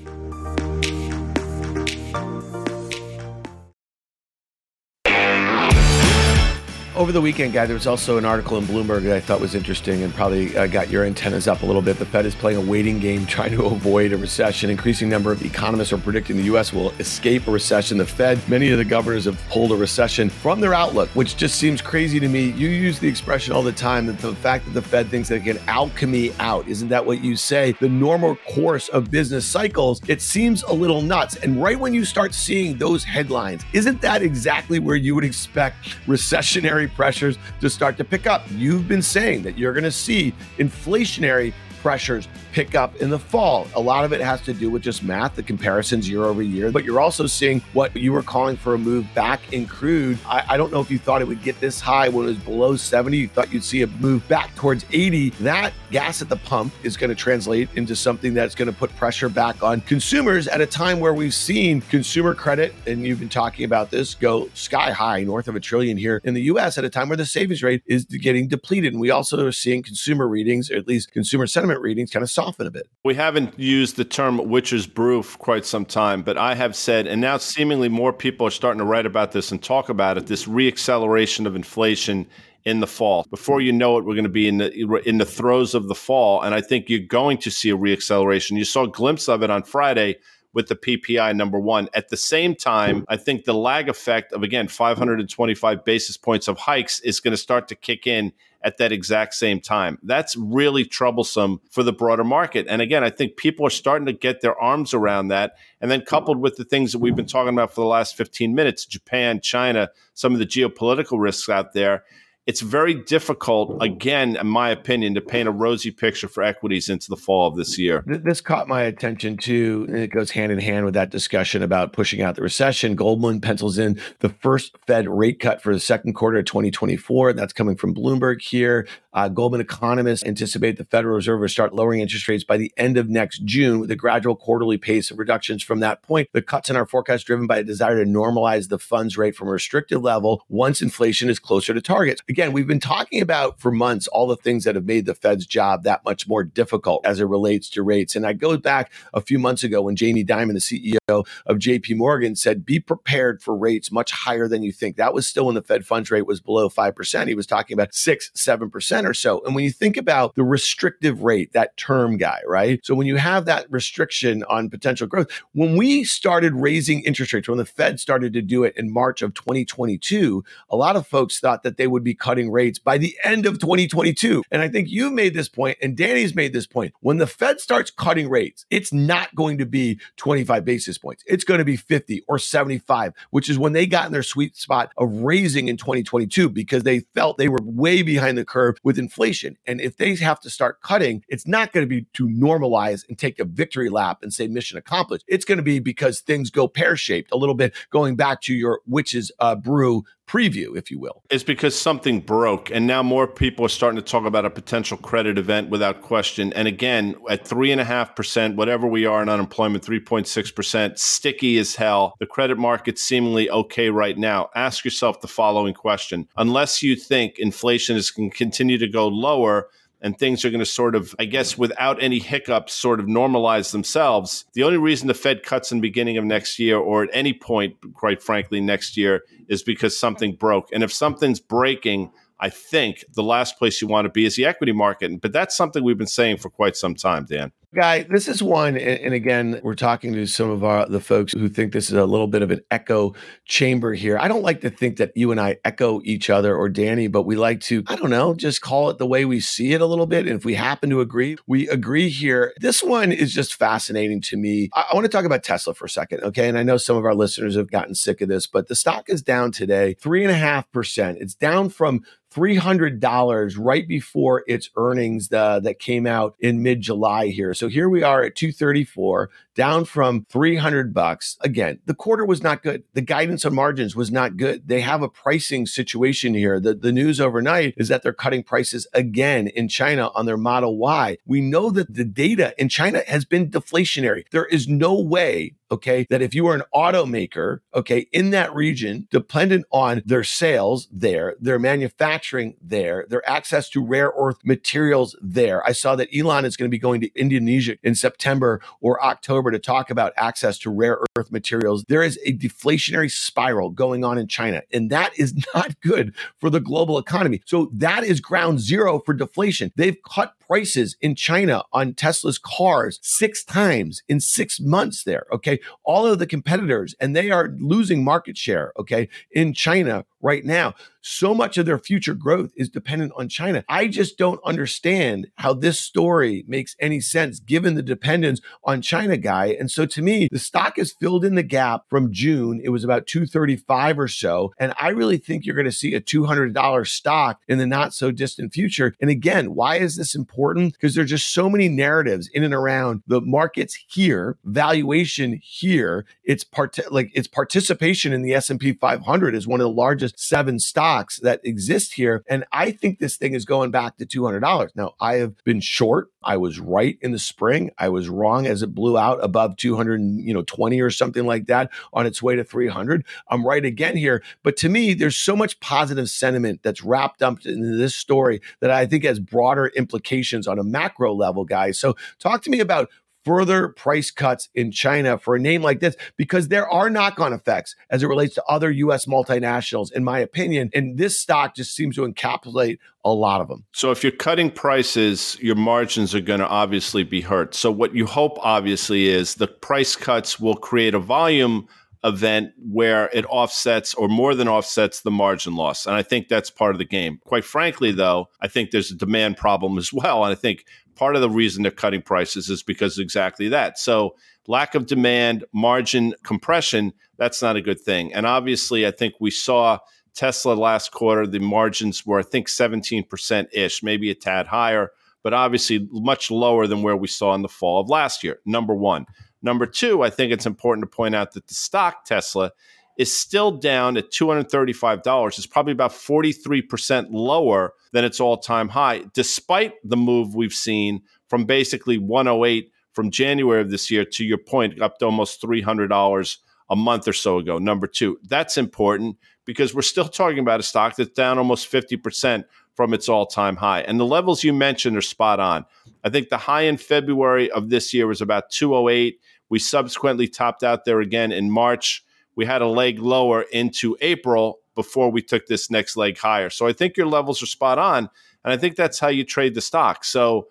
Over 6.98 7.12
the 7.12 7.22
weekend, 7.22 7.54
guy, 7.54 7.68
there 7.68 7.76
was 7.76 7.86
also 7.86 8.18
an 8.18 8.26
article 8.26 8.58
in 8.58 8.66
Bloomberg 8.66 9.04
that 9.04 9.16
I 9.16 9.20
thought 9.20 9.40
was 9.40 9.54
interesting 9.54 10.02
and 10.02 10.12
probably 10.14 10.58
uh, 10.58 10.66
got 10.66 10.90
your 10.90 11.06
antennas 11.06 11.48
up 11.48 11.62
a 11.62 11.66
little 11.66 11.82
bit. 11.82 12.00
The 12.00 12.08
Fed 12.08 12.26
is 12.26 12.34
playing 12.34 12.58
a 12.58 12.62
waiting 12.62 13.00
game, 13.00 13.26
trying 13.28 13.52
to 13.52 13.66
avoid 13.66 14.14
a 14.14 14.18
recession. 14.18 14.72
Increasing 14.72 15.08
number 15.08 15.32
of 15.32 15.46
economists 15.46 15.94
are 15.94 16.00
predicting 16.00 16.38
the 16.38 16.44
U.S. 16.44 16.74
will 16.74 16.90
escape 16.94 17.48
a 17.48 17.52
recession. 17.52 18.00
The 18.00 18.06
Fed, 18.06 18.40
many 18.50 18.72
of 18.72 18.80
the 18.80 18.86
governors 18.86 19.26
have 19.26 19.40
pulled 19.48 19.72
a 19.72 19.76
recession 19.76 20.30
from 20.30 20.60
their 20.60 20.74
outlook, 20.74 21.10
which 21.10 21.38
just 21.38 21.58
seems 21.60 21.84
crazy 21.84 22.20
to 22.20 22.28
me. 22.28 22.50
You 22.52 22.68
use 22.70 22.98
the 22.98 23.08
expression 23.08 23.54
all 23.54 23.64
the 23.64 23.72
time 23.72 24.08
that 24.08 24.18
the 24.18 24.34
fact 24.36 24.66
that 24.66 24.72
the 24.72 24.82
Fed 24.82 25.10
thinks 25.10 25.30
they 25.30 25.40
can 25.40 25.60
alchemy 25.68 26.34
out, 26.40 26.68
isn't 26.68 26.90
that 26.90 27.06
what 27.06 27.24
you 27.24 27.36
say? 27.36 27.74
The 27.80 27.90
normal 27.90 28.38
course 28.50 28.90
of 28.90 29.12
business 29.12 29.46
cycles, 29.46 30.02
it 30.08 30.20
seems 30.20 30.64
a 30.64 30.74
little 30.74 31.04
nuts. 31.04 31.36
And 31.36 31.62
right 31.62 31.80
when 31.80 31.94
you 31.94 32.06
start 32.06 32.34
seeing 32.34 32.76
those 32.78 33.04
headlines, 33.04 33.64
isn't 33.74 34.02
that 34.02 34.24
exactly 34.24 34.80
where 34.80 34.96
you 34.96 35.14
would 35.14 35.24
expect 35.24 35.78
recessionary 36.08 36.87
pressures 36.88 37.38
to 37.62 37.70
start 37.70 37.98
to 37.98 38.04
pick 38.04 38.28
up. 38.28 38.44
You've 38.52 38.88
been 38.88 39.02
saying 39.02 39.44
that 39.44 39.58
you're 39.58 39.74
going 39.74 39.84
to 39.84 39.92
see 39.92 40.34
inflationary 40.58 41.54
pressures 41.82 42.28
pick 42.58 42.74
up 42.74 42.96
in 42.96 43.12
the 43.12 43.20
fall. 43.20 43.68
A 43.76 43.80
lot 43.80 44.04
of 44.04 44.12
it 44.14 44.20
has 44.20 44.42
to 44.42 44.52
do 44.52 44.72
with 44.72 44.82
just 44.82 45.04
math, 45.04 45.36
the 45.36 45.44
comparisons 45.44 46.10
year 46.10 46.24
over 46.24 46.42
year, 46.42 46.72
but 46.72 46.84
you're 46.84 47.00
also 47.00 47.28
seeing 47.28 47.62
what 47.74 47.96
you 47.96 48.12
were 48.12 48.24
calling 48.24 48.58
for 48.58 48.74
a 48.74 48.80
move 48.80 49.06
back 49.14 49.54
in 49.54 49.68
crude. 49.68 50.18
I, 50.26 50.44
I 50.50 50.58
don't 50.58 50.72
know 50.72 50.80
if 50.80 50.90
you 50.90 50.98
thought 50.98 51.22
it 51.22 51.28
would 51.28 51.44
get 51.44 51.60
this 51.60 51.80
high 51.80 52.10
when 52.10 52.26
it 52.26 52.30
was 52.30 52.38
below 52.38 52.76
70. 52.76 53.16
You 53.16 53.28
thought 53.28 53.54
you'd 53.54 53.64
see 53.64 53.84
a 53.84 53.88
move 53.88 54.28
back 54.28 54.56
towards 54.56 54.86
80. 54.92 55.30
That 55.42 55.72
gas 55.92 56.24
at 56.24 56.30
the 56.30 56.36
pump 56.36 56.74
is 56.82 56.98
going 56.98 57.12
to 57.12 57.16
translate 57.16 57.70
into 57.76 57.96
something 57.96 58.34
that's 58.34 58.56
going 58.56 58.72
to 58.72 58.76
put 58.76 58.90
pressure 58.96 59.30
back 59.30 59.62
on 59.62 59.82
consumers 59.82 60.48
at 60.48 60.60
a 60.60 60.66
time 60.66 61.00
where 61.00 61.14
we've 61.14 61.36
seen 61.36 61.82
consumer 61.82 62.34
credit, 62.34 62.74
and 62.88 63.06
you've 63.06 63.20
been 63.20 63.30
talking 63.30 63.66
about 63.66 63.92
this, 63.92 64.16
go 64.16 64.50
sky 64.56 64.90
high, 64.92 65.24
north 65.24 65.48
of 65.48 65.56
a 65.56 65.60
trillion 65.60 65.96
here 65.96 66.22
in 66.24 66.34
the 66.34 66.42
US 66.44 66.80
at 66.80 66.84
a 66.84 66.90
time 66.90 67.08
where 67.08 67.18
the 67.18 67.26
savings 67.28 67.62
rate 67.62 67.84
is 67.86 68.06
getting 68.06 68.48
depleted. 68.48 68.94
And 68.94 69.00
we 69.00 69.12
also 69.12 69.46
are 69.46 69.52
seeing 69.52 69.84
consumer 69.84 70.28
readings, 70.28 70.72
or 70.72 70.78
at 70.78 70.88
least 70.88 71.12
consumer 71.12 71.46
sentiment 71.46 71.82
readings, 71.82 72.10
kind 72.10 72.24
of 72.24 72.32
soften 72.48 72.68
a 72.68 72.72
bit. 72.72 72.88
We 73.04 73.16
haven't 73.16 73.60
used 73.60 73.98
the 73.98 74.06
term 74.06 74.38
witch's 74.50 74.88
brew 74.88 75.22
for 75.22 75.38
quite 75.38 75.66
some 75.66 75.86
time, 75.86 76.24
but 76.24 76.38
I 76.38 76.56
have 76.56 76.76
said, 76.76 77.06
and 77.06 77.20
now 77.20 77.38
seemingly 77.38 77.90
more 77.90 78.14
people 78.14 78.48
are 78.48 78.52
starting 78.52 78.80
to 78.80 78.86
write 78.86 79.06
about 79.06 79.34
this 79.34 79.52
and 79.52 79.62
talk 79.62 79.90
about 79.90 80.18
it, 80.18 80.28
this 80.28 80.46
reacceleration 80.46 81.46
of 81.46 81.56
inflation 81.56 82.26
in 82.64 82.80
the 82.80 82.88
fall. 82.88 83.26
Before 83.30 83.62
you 83.62 83.74
know 83.74 83.98
it, 83.98 84.06
we're 84.06 84.16
going 84.16 84.24
to 84.24 84.30
be 84.30 84.48
in 84.48 84.58
the 84.58 84.72
in 85.06 85.18
the 85.18 85.26
throes 85.26 85.76
of 85.76 85.88
the 85.88 85.96
fall, 85.96 86.42
and 86.42 86.56
I 86.56 86.62
think 86.62 86.90
you're 86.90 87.00
going 87.00 87.38
to 87.40 87.52
see 87.52 87.70
a 87.70 87.78
reacceleration. 87.78 88.58
You 88.58 88.66
saw 88.66 88.84
a 88.84 88.90
glimpse 88.90 89.28
of 89.28 89.44
it 89.44 89.50
on 89.50 89.64
Friday 89.64 90.18
with 90.58 90.70
the 90.70 90.76
PPI 90.76 91.36
number 91.36 91.60
one. 91.60 91.88
At 91.94 92.10
the 92.10 92.18
same 92.18 92.56
time, 92.56 93.06
I 93.08 93.16
think 93.16 93.46
the 93.46 93.54
lag 93.54 93.90
effect 93.90 94.34
of 94.34 94.42
again 94.42 94.68
525 94.68 95.86
basis 95.86 96.18
points 96.18 96.48
of 96.48 96.58
hikes 96.58 97.00
is 97.02 97.20
going 97.20 97.34
to 97.34 97.38
start 97.38 97.68
to 97.68 97.76
kick 97.76 98.08
in 98.08 98.34
at 98.64 98.80
that 98.80 98.92
exact 98.92 99.36
same 99.36 99.62
time. 99.62 100.00
That's 100.02 100.36
really 100.36 100.84
troublesome 100.84 101.62
for 101.70 101.84
the 101.84 101.94
broader 101.94 102.24
market. 102.24 102.66
And 102.68 102.82
again, 102.82 103.04
I 103.04 103.12
think 103.12 103.38
people 103.38 103.68
are 103.68 103.70
starting 103.70 104.08
to 104.08 104.14
get 104.14 104.42
their 104.42 104.60
arms 104.60 104.96
around 104.96 105.28
that. 105.28 105.58
And 105.80 105.92
then 105.92 106.02
coupled 106.02 106.42
with 106.42 106.56
the 106.56 106.66
things 106.66 106.92
that 106.92 106.98
we've 106.98 107.16
been 107.16 107.28
talking 107.28 107.54
about 107.54 107.70
for 107.70 107.82
the 107.82 107.88
last 107.88 108.18
15 108.18 108.56
minutes, 108.56 108.88
Japan, 108.88 109.42
China, 109.42 109.92
some 110.16 110.34
of 110.34 110.40
the 110.40 110.48
geopolitical 110.48 111.22
risks 111.22 111.50
out 111.50 111.74
there 111.74 112.04
it's 112.48 112.62
very 112.62 112.94
difficult, 112.94 113.78
again, 113.84 114.38
in 114.38 114.48
my 114.48 114.70
opinion, 114.70 115.14
to 115.16 115.22
paint 115.22 115.50
a 115.50 115.52
rosy 115.52 115.92
picture 115.92 116.30
for 116.30 116.42
equities 116.42 116.88
into 116.88 117.10
the 117.10 117.18
fall 117.18 117.46
of 117.46 117.58
this 117.58 117.78
year. 117.78 118.06
This 118.08 118.40
caught 118.40 118.70
my 118.70 118.84
attention 118.84 119.36
too. 119.36 119.86
And 119.90 119.98
it 119.98 120.08
goes 120.08 120.32
hand 120.32 120.54
in 120.54 120.60
hand 120.60 120.86
with 120.86 120.94
that 120.94 121.10
discussion 121.10 121.62
about 121.62 121.92
pushing 121.92 122.22
out 122.22 122.36
the 122.36 122.42
recession. 122.42 122.96
Goldman 122.96 123.42
pencils 123.42 123.78
in 123.78 124.00
the 124.20 124.30
first 124.30 124.78
Fed 124.88 125.10
rate 125.10 125.42
cut 125.42 125.62
for 125.62 125.74
the 125.74 125.80
second 125.80 126.14
quarter 126.14 126.38
of 126.38 126.46
2024. 126.46 127.34
That's 127.34 127.52
coming 127.52 127.76
from 127.76 127.94
Bloomberg 127.94 128.42
here. 128.42 128.88
Uh, 129.18 129.28
Goldman 129.28 129.62
economists 129.62 130.24
anticipate 130.24 130.78
the 130.78 130.86
Federal 130.86 131.16
Reserve 131.16 131.40
will 131.40 131.50
start 131.50 131.74
lowering 131.74 132.02
interest 132.02 132.28
rates 132.28 132.44
by 132.44 132.56
the 132.56 132.72
end 132.78 132.98
of 132.98 133.10
next 133.10 133.44
June 133.46 133.80
with 133.80 133.90
a 133.90 133.96
gradual 133.96 134.36
quarterly 134.36 134.78
pace 134.78 135.10
of 135.10 135.18
reductions 135.18 135.64
from 135.64 135.80
that 135.80 136.04
point. 136.04 136.30
The 136.34 136.44
cuts 136.44 136.70
in 136.70 136.76
our 136.76 136.86
forecast 136.86 137.26
driven 137.26 137.48
by 137.48 137.58
a 137.58 137.64
desire 137.64 138.04
to 138.04 138.08
normalize 138.08 138.70
the 138.70 138.78
funds 138.78 139.18
rate 139.18 139.36
from 139.36 139.48
a 139.48 139.52
restricted 139.52 140.04
level 140.04 140.44
once 140.50 140.84
inflation 140.84 141.32
is 141.32 141.40
closer 141.40 141.74
to 141.74 141.82
targets. 141.82 142.22
We've 142.54 142.68
been 142.68 142.80
talking 142.80 143.20
about 143.20 143.60
for 143.60 143.72
months 143.72 144.08
all 144.08 144.28
the 144.28 144.36
things 144.36 144.64
that 144.64 144.76
have 144.76 144.86
made 144.86 145.08
the 145.08 145.16
Fed's 145.16 145.48
job 145.48 145.84
that 145.84 146.06
much 146.06 146.28
more 146.28 146.44
difficult 146.44 147.04
as 147.04 147.20
it 147.20 147.26
relates 147.26 147.68
to 147.72 147.82
rates. 147.82 148.16
And 148.16 148.28
I 148.28 148.34
go 148.34 148.58
back 148.58 148.92
a 149.14 149.22
few 149.22 149.40
months 149.40 149.64
ago 149.64 149.82
when 149.82 149.96
Jamie 149.96 150.24
Dimon, 150.24 150.54
the 150.54 150.60
CEO 150.60 151.26
of 151.46 151.58
JP 151.58 151.98
Morgan, 151.98 152.36
said, 152.36 152.64
be 152.64 152.80
prepared 152.80 153.42
for 153.42 153.56
rates 153.56 153.92
much 153.92 154.12
higher 154.12 154.48
than 154.48 154.62
you 154.62 154.72
think. 154.72 154.98
That 154.98 155.16
was 155.16 155.26
still 155.26 155.48
when 155.48 155.56
the 155.56 155.64
Fed 155.64 155.86
funds 155.86 156.12
rate 156.12 156.28
was 156.28 156.40
below 156.40 156.70
5%. 156.70 157.28
He 157.28 157.34
was 157.34 157.48
talking 157.48 157.74
about 157.74 157.96
6, 157.96 158.32
7% 158.36 159.06
or 159.10 159.14
so. 159.16 159.42
And 159.44 159.56
when 159.56 159.64
you 159.64 159.72
think 159.72 159.98
about 159.98 160.36
the 160.36 160.44
restrictive 160.44 161.24
rate, 161.24 161.54
that 161.54 161.76
term 161.76 162.18
guy, 162.18 162.42
right? 162.46 162.86
So 162.86 162.94
when 162.94 163.08
you 163.08 163.16
have 163.16 163.46
that 163.46 163.66
restriction 163.72 164.44
on 164.44 164.70
potential 164.70 165.08
growth, 165.08 165.32
when 165.54 165.76
we 165.76 166.04
started 166.04 166.54
raising 166.54 167.02
interest 167.02 167.34
rates, 167.34 167.50
when 167.50 167.58
the 167.58 167.66
Fed 167.66 168.00
started 168.00 168.32
to 168.34 168.44
do 168.44 168.64
it 168.64 168.78
in 168.78 168.94
March 168.94 169.24
of 169.24 169.34
2022, 169.34 170.44
a 170.70 170.76
lot 170.76 170.96
of 170.96 171.08
folks 171.08 171.40
thought 171.40 171.64
that 171.64 171.78
they 171.78 171.88
would 171.88 172.04
be 172.04 172.14
cutting 172.28 172.52
rates 172.52 172.78
by 172.78 172.98
the 172.98 173.16
end 173.24 173.46
of 173.46 173.58
2022. 173.58 174.44
And 174.52 174.62
I 174.62 174.68
think 174.68 174.90
you 174.90 175.10
made 175.10 175.34
this 175.34 175.48
point 175.48 175.78
and 175.82 175.96
Danny's 175.96 176.36
made 176.36 176.52
this 176.52 176.68
point. 176.68 176.94
When 177.00 177.20
the 177.20 177.26
Fed 177.26 177.62
starts 177.62 177.90
cutting 177.90 178.30
rates, 178.30 178.66
it's 178.70 178.92
not 178.92 179.34
going 179.34 179.60
to 179.60 179.66
be 179.66 180.02
25 180.18 180.66
basis 180.66 180.98
points. 180.98 181.24
It's 181.26 181.46
going 181.46 181.60
to 181.60 181.64
be 181.64 181.78
50 181.78 182.26
or 182.28 182.38
75, 182.38 183.14
which 183.30 183.50
is 183.50 183.58
when 183.58 183.72
they 183.72 183.86
got 183.86 184.08
in 184.08 184.12
their 184.12 184.24
sweet 184.24 184.58
spot 184.58 184.92
of 184.98 185.10
raising 185.22 185.70
in 185.70 185.78
2022 185.78 186.50
because 186.50 186.84
they 186.84 187.00
felt 187.16 187.38
they 187.38 187.48
were 187.48 187.62
way 187.64 188.02
behind 188.02 188.38
the 188.38 188.44
curve 188.44 188.76
with 188.84 189.00
inflation. 189.00 189.58
And 189.66 189.80
if 189.80 189.96
they 189.96 190.14
have 190.16 190.42
to 190.42 190.50
start 190.50 190.82
cutting, 190.82 191.24
it's 191.30 191.48
not 191.48 191.72
going 191.72 191.86
to 191.86 191.90
be 191.90 192.08
to 192.16 192.28
normalize 192.28 193.08
and 193.08 193.18
take 193.18 193.40
a 193.40 193.46
victory 193.46 193.88
lap 193.88 194.20
and 194.22 194.34
say 194.34 194.48
mission 194.48 194.78
accomplished. 194.78 195.24
It's 195.30 195.46
going 195.46 195.60
to 195.60 195.64
be 195.64 195.80
because 195.80 196.20
things 196.20 196.50
go 196.50 196.68
pear 196.68 196.98
shaped, 196.98 197.32
a 197.32 197.38
little 197.38 197.56
bit 197.56 197.74
going 197.90 198.18
back 198.18 198.42
to 198.42 198.54
your 198.54 198.82
witch's 198.86 199.32
uh, 199.40 199.56
brew 199.56 200.04
preview, 200.28 200.78
if 200.78 200.92
you 200.92 201.00
will. 201.00 201.24
It's 201.30 201.44
because 201.44 201.78
something 201.78 202.20
broke, 202.20 202.70
and 202.70 202.86
now 202.86 203.02
more 203.02 203.28
people 203.28 203.66
are 203.66 203.70
starting 203.70 203.96
to 203.96 204.02
talk 204.06 204.26
about 204.26 204.46
a 204.46 204.50
potential 204.50 204.98
credit 204.98 205.38
event 205.38 205.70
without 205.70 206.02
question. 206.02 206.54
And 206.54 206.68
again, 206.68 207.16
at 207.30 207.48
three 207.48 207.72
and 207.72 207.82
a 207.82 207.86
half 207.86 208.16
percent, 208.16 208.56
whatever 208.58 208.88
we 208.88 209.06
are 209.06 209.22
in 209.22 209.30
unemployment, 209.30 209.84
three 209.84 210.00
point 210.00 210.28
six 210.28 210.52
percent, 210.52 211.00
sticky 211.00 211.58
as 211.58 211.76
hell. 211.76 212.16
The 212.20 212.26
credit 212.26 212.58
market's 212.58 213.02
seemingly 213.02 213.50
okay 213.50 213.90
right 213.90 214.18
now. 214.18 214.50
Ask 214.56 214.84
yourself 214.84 215.22
the 215.22 215.28
following 215.28 215.74
question: 215.74 216.28
Unless 216.38 216.84
you 216.84 216.96
think 216.96 217.40
inflation 217.40 217.96
is 217.96 218.12
going 218.12 218.32
to 218.32 218.38
continue 218.38 218.78
to 218.78 218.88
go 218.88 219.08
lower 219.08 219.70
and 220.02 220.18
things 220.18 220.46
are 220.46 220.50
going 220.50 220.60
to 220.60 220.66
sort 220.66 220.96
of, 220.96 221.16
I 221.20 221.26
guess, 221.26 221.58
without 221.58 222.02
any 222.02 222.20
hiccups, 222.20 222.74
sort 222.74 223.00
of 223.00 223.08
normalize 223.08 223.72
themselves. 223.72 224.46
The 224.54 224.64
only 224.64 224.78
reason 224.78 225.08
the 225.08 225.14
Fed 225.14 225.44
cuts 225.44 225.72
in 225.72 225.80
the 225.80 225.82
beginning 225.82 226.18
of 226.18 226.26
next 226.26 226.60
year, 226.60 226.78
or 226.78 227.04
at 227.04 227.10
any 227.14 227.34
point, 227.34 227.76
quite 227.94 228.22
frankly, 228.22 228.62
next 228.62 228.98
year, 228.98 229.24
is 229.48 229.64
because 229.64 230.00
something 230.00 230.36
broke. 230.36 230.70
And 230.72 230.84
if 230.84 230.94
something's 230.94 231.40
breaking, 231.40 232.12
I 232.40 232.50
think 232.50 233.04
the 233.14 233.24
last 233.24 233.58
place 233.58 233.82
you 233.82 233.88
want 233.88 234.06
to 234.06 234.12
be 234.12 234.26
is 234.26 234.36
the 234.36 234.46
equity 234.46 234.72
market. 234.72 235.20
But 235.22 235.34
that's 235.34 235.58
something 235.58 235.84
we've 235.84 235.98
been 235.98 236.08
saying 236.08 236.38
for 236.38 236.50
quite 236.50 236.76
some 236.76 236.94
time, 236.94 237.26
Dan. 237.26 237.52
Guy, 237.76 238.04
this 238.04 238.30
is 238.30 238.42
one, 238.42 238.78
and 238.78 239.14
again, 239.14 239.60
we're 239.62 239.76
talking 239.76 240.14
to 240.14 240.26
some 240.26 240.50
of 240.50 240.64
our 240.64 240.88
the 240.88 241.02
folks 241.02 241.34
who 241.34 241.50
think 241.50 241.74
this 241.74 241.90
is 241.90 241.98
a 241.98 242.06
little 242.06 242.28
bit 242.28 242.42
of 242.42 242.50
an 242.50 242.62
echo 242.72 243.14
chamber 243.44 243.94
here. 243.94 244.18
I 244.18 244.30
don't 244.30 244.42
like 244.42 244.62
to 244.62 244.70
think 244.70 244.96
that 244.98 245.12
you 245.16 245.32
and 245.32 245.40
I 245.40 245.58
echo 245.66 246.00
each 246.06 246.30
other 246.30 246.56
or 246.56 246.70
Danny, 246.70 247.08
but 247.08 247.24
we 247.24 247.36
like 247.36 247.60
to, 247.64 247.84
I 247.88 247.98
don't 247.98 248.10
know, 248.10 248.34
just 248.34 248.62
call 248.62 248.90
it 248.90 249.00
the 249.00 249.06
way 249.06 249.26
we 249.26 249.42
see 249.42 249.74
it 249.74 249.82
a 249.82 249.86
little 249.86 250.06
bit. 250.06 250.28
And 250.28 250.38
if 250.38 250.46
we 250.46 250.54
happen 250.54 250.90
to 250.92 251.02
agree, 251.02 251.36
we 251.46 251.68
agree 251.68 252.08
here. 252.08 252.54
This 252.62 252.82
one 252.82 253.12
is 253.12 253.34
just 253.34 253.54
fascinating 253.54 254.22
to 254.22 254.38
me. 254.38 254.70
I, 254.74 254.86
I 254.90 254.96
want 254.96 255.04
to 255.04 255.10
talk 255.10 255.26
about 255.26 255.44
Tesla 255.44 255.74
for 255.74 255.86
a 255.86 255.90
second, 255.90 256.24
okay? 256.24 256.48
And 256.48 256.58
I 256.58 256.64
know 256.64 256.78
some 256.78 256.96
of 256.96 257.04
our 257.04 257.16
listeners 257.16 257.58
have 257.58 257.70
gotten 257.70 257.96
sick 257.96 258.22
of 258.22 258.30
this, 258.30 258.48
but 258.48 258.70
the 258.70 258.76
stock 258.76 259.10
is 259.10 259.22
down 259.22 259.52
today, 259.52 259.94
three 259.96 260.24
and 260.24 260.32
a 260.32 260.38
half 260.38 260.72
percent. 260.72 261.18
It's 261.20 261.36
down 261.36 261.68
from 261.68 262.02
$300 262.34 263.56
right 263.58 263.88
before 263.88 264.44
its 264.48 264.70
earnings 264.76 265.32
uh, 265.32 265.60
that 265.62 265.80
came 265.80 266.06
out 266.06 266.36
in 266.40 266.62
mid 266.62 266.82
July 266.82 267.28
here. 267.28 267.54
So 267.58 267.68
here 267.68 267.90
we 267.90 268.04
are 268.04 268.24
at 268.24 268.36
234, 268.36 269.30
down 269.58 269.84
from 269.84 270.26
300 270.30 270.94
bucks. 270.94 271.36
Again, 271.42 271.80
the 271.86 271.96
quarter 271.96 272.24
was 272.24 272.44
not 272.44 272.62
good. 272.62 272.84
The 272.94 273.02
guidance 273.02 273.44
on 273.44 273.56
margins 273.56 273.96
was 273.96 274.12
not 274.12 274.38
good. 274.38 274.68
They 274.68 274.82
have 274.82 275.02
a 275.02 275.10
pricing 275.10 275.66
situation 275.66 276.36
here. 276.36 276.60
The, 276.60 276.76
the 276.76 276.92
news 276.92 277.20
overnight 277.20 277.74
is 277.76 277.88
that 277.88 278.04
they're 278.04 278.14
cutting 278.14 278.44
prices 278.44 278.86
again 278.94 279.48
in 279.48 279.68
China 279.68 280.12
on 280.14 280.28
their 280.28 280.38
Model 280.38 280.78
Y. 280.78 281.18
We 281.26 281.42
know 281.42 281.72
that 281.72 281.96
the 281.96 282.06
data 282.06 282.54
in 282.60 282.70
China 282.70 283.02
has 283.08 283.26
been 283.26 283.50
deflationary. 283.50 284.26
There 284.30 284.46
is 284.46 284.68
no 284.68 284.94
way 285.02 285.56
okay, 285.72 286.06
that 286.10 286.22
if 286.22 286.34
you 286.34 286.48
are 286.48 286.56
an 286.56 286.64
automaker, 286.74 287.60
okay, 287.74 288.08
in 288.12 288.32
that 288.32 288.54
region, 288.54 289.08
dependent 289.12 289.66
on 289.72 290.02
their 290.06 290.24
sales 290.24 290.88
there, 290.92 291.36
their 291.40 291.60
manufacturing 291.60 292.56
there, 292.62 293.06
their 293.10 293.28
access 293.30 293.70
to 293.70 293.84
rare 293.84 294.12
earth 294.18 294.38
materials 294.44 295.16
there. 295.22 295.66
I 295.66 295.72
saw 295.72 295.96
that 295.96 296.10
Elon 296.16 296.46
is 296.46 296.58
going 296.58 296.70
to 296.70 296.74
be 296.74 296.80
going 296.80 297.02
to 297.02 297.20
Indonesia 297.20 297.78
in 297.84 297.96
September 297.96 298.62
or 298.82 299.04
October 299.04 299.47
to 299.52 299.60
talk 299.60 299.90
about 299.90 300.14
access 300.18 300.58
to 300.60 300.70
rare 300.70 301.00
earth 301.16 301.32
materials. 301.32 301.84
There 301.88 302.04
is 302.04 302.20
a 302.26 302.34
deflationary 302.34 303.12
spiral 303.12 303.70
going 303.70 304.04
on 304.04 304.18
in 304.18 304.28
China, 304.28 304.62
and 304.72 304.90
that 304.90 305.18
is 305.18 305.34
not 305.54 305.80
good 305.82 306.16
for 306.40 306.50
the 306.50 306.60
global 306.60 306.98
economy. 306.98 307.42
So 307.46 307.70
that 307.74 308.04
is 308.04 308.20
ground 308.20 308.60
zero 308.60 309.00
for 309.00 309.14
deflation. 309.14 309.72
They've 309.76 309.98
cut 310.04 310.37
prices 310.48 310.96
in 311.02 311.16
China 311.16 311.64
on 311.74 311.94
Tesla's 311.94 312.40
cars 312.40 313.00
six 313.02 313.44
times 313.44 314.02
in 314.08 314.20
six 314.20 314.60
months 314.60 315.04
there. 315.04 315.26
Okay. 315.32 315.60
All 315.84 316.06
of 316.06 316.20
the 316.20 316.28
competitors, 316.28 316.96
and 317.00 317.16
they 317.16 317.30
are 317.30 317.54
losing 317.60 318.04
market 318.04 318.38
share. 318.38 318.72
Okay. 318.80 319.10
In 319.32 319.54
China 319.54 320.06
right 320.22 320.44
now. 320.44 320.74
So 321.02 321.34
much 321.34 321.58
of 321.58 321.66
their 321.66 321.78
future 321.78 322.16
growth 322.16 322.52
is 322.58 322.70
dependent 322.70 323.14
on 323.16 323.30
China. 323.30 323.64
I 323.70 323.88
just 323.88 324.18
don't 324.18 324.42
understand 324.44 325.28
how 325.36 325.54
this 325.54 325.80
story 325.80 326.44
makes 326.48 326.76
any 326.82 327.00
sense 327.00 327.40
given 327.40 327.76
the 327.76 327.84
dependence 327.84 328.42
on 328.64 328.82
China 328.82 329.16
guy. 329.16 329.56
And 329.58 329.72
so 329.72 329.86
to 329.86 330.02
me, 330.02 330.28
the 330.30 330.40
stock 330.40 330.76
has 330.78 330.92
filled 330.92 331.24
in 331.24 331.36
the 331.36 331.44
gap 331.44 331.84
from 331.90 332.12
June. 332.12 332.60
It 332.62 332.70
was 332.70 332.84
about 332.84 333.08
235 333.08 334.00
or 334.00 334.08
so. 334.08 334.54
And 334.60 334.74
I 334.82 334.90
really 334.90 335.18
think 335.18 335.46
you're 335.46 335.56
going 335.56 335.66
to 335.66 335.72
see 335.72 335.94
a 335.94 336.02
$200 336.02 336.88
stock 336.88 337.42
in 337.48 337.58
the 337.58 337.68
not 337.68 337.94
so 337.94 338.12
distant 338.12 338.54
future. 338.54 338.94
And 339.00 339.10
again, 339.10 339.54
why 339.56 339.78
is 339.78 339.96
this 339.96 340.14
important? 340.14 340.37
Important 340.38 340.74
because 340.74 340.94
there's 340.94 341.10
just 341.10 341.34
so 341.34 341.50
many 341.50 341.68
narratives 341.68 342.30
in 342.32 342.44
and 342.44 342.54
around 342.54 343.02
the 343.08 343.20
markets 343.22 343.78
here, 343.88 344.38
valuation 344.44 345.40
here. 345.42 346.06
It's 346.24 346.44
part 346.44 346.78
like 346.92 347.10
its 347.16 347.28
participation 347.28 348.14
in 348.14 348.22
the 348.22 348.36
S&P 348.36 348.74
500 348.74 349.34
is 349.34 349.48
one 349.48 349.60
of 349.60 349.66
the 349.66 349.72
largest 349.72 350.20
seven 350.20 350.60
stocks 350.60 351.20
that 351.22 351.42
exist 351.44 351.94
here. 351.96 352.24
And 352.30 352.46
I 352.52 352.70
think 352.70 353.00
this 353.00 353.18
thing 353.18 353.34
is 353.34 353.46
going 353.46 353.72
back 353.72 353.98
to 353.98 354.06
$200. 354.06 354.70
Now, 354.76 354.94
I 355.00 355.16
have 355.16 355.44
been 355.44 355.60
short. 355.60 356.10
I 356.22 356.38
was 356.38 356.60
right 356.60 357.00
in 357.02 357.14
the 357.14 357.20
spring. 357.20 357.72
I 357.80 357.90
was 357.90 358.08
wrong 358.08 358.46
as 358.46 358.62
it 358.62 358.76
blew 358.76 358.98
out 358.98 359.24
above 359.24 359.56
200, 359.56 360.02
you 360.02 360.34
know, 360.34 360.44
20 360.44 360.82
or 360.82 360.92
something 360.92 361.26
like 361.26 361.48
that 361.48 361.72
on 361.94 362.06
its 362.06 362.22
way 362.22 362.36
to 362.36 362.44
300. 362.44 363.04
I'm 363.30 363.48
right 363.48 363.66
again 363.66 363.98
here. 363.98 364.22
But 364.44 364.56
to 364.58 364.70
me, 364.70 364.94
there's 364.94 365.18
so 365.18 365.36
much 365.36 365.60
positive 365.62 366.10
sentiment 366.10 366.62
that's 366.62 366.84
wrapped 366.84 367.24
up 367.24 367.44
in 367.46 367.80
this 367.80 367.96
story 367.96 368.42
that 368.60 368.70
I 368.70 368.86
think 368.86 369.04
has 369.04 369.20
broader 369.20 369.68
implications 369.68 370.27
on 370.34 370.60
a 370.60 370.64
macro 370.64 371.14
level, 371.14 371.46
guys. 371.46 371.80
So 371.80 371.96
talk 372.20 372.42
to 372.44 372.50
me 372.50 372.60
about 372.60 372.90
further 373.28 373.68
price 373.68 374.10
cuts 374.10 374.48
in 374.56 374.72
China 374.72 375.18
for 375.18 375.36
a 375.36 375.40
name 375.40 375.62
like 375.62 375.82
this 375.82 375.98
because 376.16 376.48
there 376.48 376.66
are 376.70 376.90
knock 376.90 377.20
on 377.20 377.34
effects 377.34 377.76
as 377.90 378.02
it 378.02 378.08
relates 378.08 378.36
to 378.36 378.44
other 378.48 378.72
US 378.72 379.06
multinationals, 379.06 379.92
in 379.92 380.06
my 380.06 380.20
opinion. 380.20 380.70
And 380.74 380.98
this 380.98 381.20
stock 381.20 381.54
just 381.54 381.76
seems 381.76 381.98
to 381.98 382.08
encapsulate 382.08 382.78
a 383.04 383.12
lot 383.12 383.42
of 383.42 383.50
them. 383.50 383.66
So 383.74 383.92
if 383.92 384.02
you're 384.02 384.14
cutting 384.14 384.50
prices, 384.50 385.38
your 385.42 385.56
margins 385.56 386.16
are 386.16 386.22
going 386.22 386.40
to 386.40 386.48
obviously 386.48 387.04
be 387.04 387.20
hurt. 387.20 387.54
So 387.54 387.70
what 387.70 387.94
you 387.94 388.06
hope, 388.06 388.38
obviously, 388.42 389.08
is 389.08 389.36
the 389.36 389.48
price 389.48 389.98
cuts 389.98 390.40
will 390.40 390.56
create 390.56 390.96
a 390.96 391.00
volume 391.00 391.68
event 392.04 392.52
where 392.58 393.10
it 393.14 393.26
offsets 393.26 393.94
or 393.94 394.08
more 394.08 394.36
than 394.36 394.48
offsets 394.48 395.02
the 395.02 395.12
margin 395.12 395.56
loss. 395.56 395.86
And 395.86 395.96
I 395.96 396.04
think 396.04 396.28
that's 396.28 396.50
part 396.50 396.76
of 396.76 396.80
the 396.80 396.86
game. 396.86 397.20
Quite 397.26 397.44
frankly, 397.44 397.92
though, 397.92 398.30
I 398.40 398.48
think 398.48 398.72
there's 398.72 398.92
a 398.92 398.96
demand 398.96 399.38
problem 399.38 399.78
as 399.78 399.92
well. 399.92 400.24
And 400.24 400.32
I 400.32 400.36
think 400.36 400.66
part 400.96 401.16
of 401.16 401.22
the 401.22 401.30
reason 401.30 401.64
they're 401.64 401.72
cutting 401.72 402.02
prices 402.02 402.50
is 402.50 402.64
because 402.64 403.00
exactly 403.00 403.50
that. 403.50 403.78
So, 403.78 404.16
lack 404.48 404.76
of 404.76 404.86
demand, 404.86 405.44
margin 405.54 406.14
compression, 406.24 406.94
that's 407.18 407.42
not 407.42 407.58
a 407.58 407.62
good 407.62 407.80
thing. 407.80 408.14
And 408.14 408.26
obviously, 408.26 408.88
I 408.88 408.92
think 408.92 409.16
we 409.20 409.32
saw 409.32 409.80
Tesla 410.14 410.54
last 410.54 410.92
quarter, 410.92 411.28
the 411.28 411.40
margins 411.40 412.06
were, 412.06 412.20
I 412.20 412.24
think, 412.24 412.48
17% 412.48 413.48
ish, 413.52 413.84
maybe 413.84 414.10
a 414.10 414.16
tad 414.16 414.48
higher, 414.48 414.92
but 415.22 415.34
obviously 415.34 415.88
much 415.92 416.32
lower 416.32 416.66
than 416.66 416.82
where 416.82 416.98
we 416.98 417.08
saw 417.08 417.36
in 417.36 417.42
the 417.42 417.50
fall 417.50 417.80
of 417.80 417.90
last 417.90 418.24
year. 418.24 418.40
Number 418.46 418.74
one. 418.74 419.06
Number 419.42 419.66
two, 419.66 420.04
I 420.04 420.10
think 420.10 420.32
it's 420.32 420.46
important 420.46 420.84
to 420.84 420.96
point 420.96 421.16
out 421.16 421.34
that 421.34 421.48
the 421.48 421.54
stock 421.54 422.06
Tesla 422.06 422.52
is 422.98 423.16
still 423.16 423.52
down 423.52 423.96
at 423.96 424.12
$235. 424.12 425.28
It's 425.28 425.46
probably 425.46 425.72
about 425.72 425.92
43% 425.92 427.08
lower 427.12 427.74
than 427.92 428.04
its 428.04 428.20
all 428.20 428.38
time 428.38 428.70
high, 428.70 429.04
despite 429.14 429.74
the 429.84 429.98
move 429.98 430.36
we've 430.36 430.54
seen 430.54 431.04
from 431.28 431.46
basically 431.46 431.98
108 431.98 432.72
from 432.94 433.12
January 433.12 433.62
of 433.62 433.70
this 433.70 433.92
year 433.92 434.04
to 434.04 434.26
your 434.26 434.40
point, 434.40 434.82
up 434.82 434.98
to 434.98 435.06
almost 435.06 435.42
$300 435.42 436.38
a 436.70 436.76
month 436.76 437.08
or 437.08 437.14
so 437.14 437.38
ago. 437.38 437.60
Number 437.60 437.86
two, 437.86 438.18
that's 438.28 438.58
important 438.58 439.18
because 439.46 439.74
we're 439.74 439.84
still 439.84 440.08
talking 440.08 440.40
about 440.40 440.60
a 440.60 440.64
stock 440.64 440.96
that's 440.96 441.12
down 441.12 441.38
almost 441.38 441.72
50% 441.72 442.44
from 442.76 442.94
its 442.94 443.08
all 443.08 443.26
time 443.26 443.56
high. 443.56 443.82
And 443.82 444.00
the 444.00 444.06
levels 444.06 444.44
you 444.44 444.54
mentioned 444.54 444.98
are 444.98 445.02
spot 445.02 445.40
on. 445.40 445.66
I 446.08 446.12
think 446.12 446.30
the 446.30 446.38
high 446.38 446.64
in 446.64 446.78
February 446.78 447.52
of 447.52 447.70
this 447.70 447.94
year 447.94 448.08
was 448.08 448.22
about 448.22 448.50
208. 448.50 449.20
We 449.50 449.60
subsequently 449.60 450.28
topped 450.28 450.64
out 450.64 450.86
there 450.86 451.02
again 451.02 451.32
in 451.32 451.52
March 451.52 452.04
we 452.38 452.46
had 452.46 452.62
a 452.62 452.68
leg 452.68 453.00
lower 453.00 453.42
into 453.42 453.98
April 454.00 454.60
before 454.76 455.12
we 455.12 455.24
took 455.24 455.48
this 455.48 455.70
next 455.72 455.98
leg 455.98 456.18
higher. 456.20 456.52
So 456.52 456.68
I 456.68 456.72
think 456.72 456.96
your 456.96 457.08
levels 457.08 457.42
are 457.42 457.48
spot 457.48 457.80
on. 457.80 458.10
And 458.46 458.54
I 458.54 458.58
think 458.58 458.76
that's 458.76 459.00
how 459.00 459.08
you 459.08 459.26
trade 459.26 459.56
the 459.56 459.62
stock. 459.62 460.06
So 460.06 460.48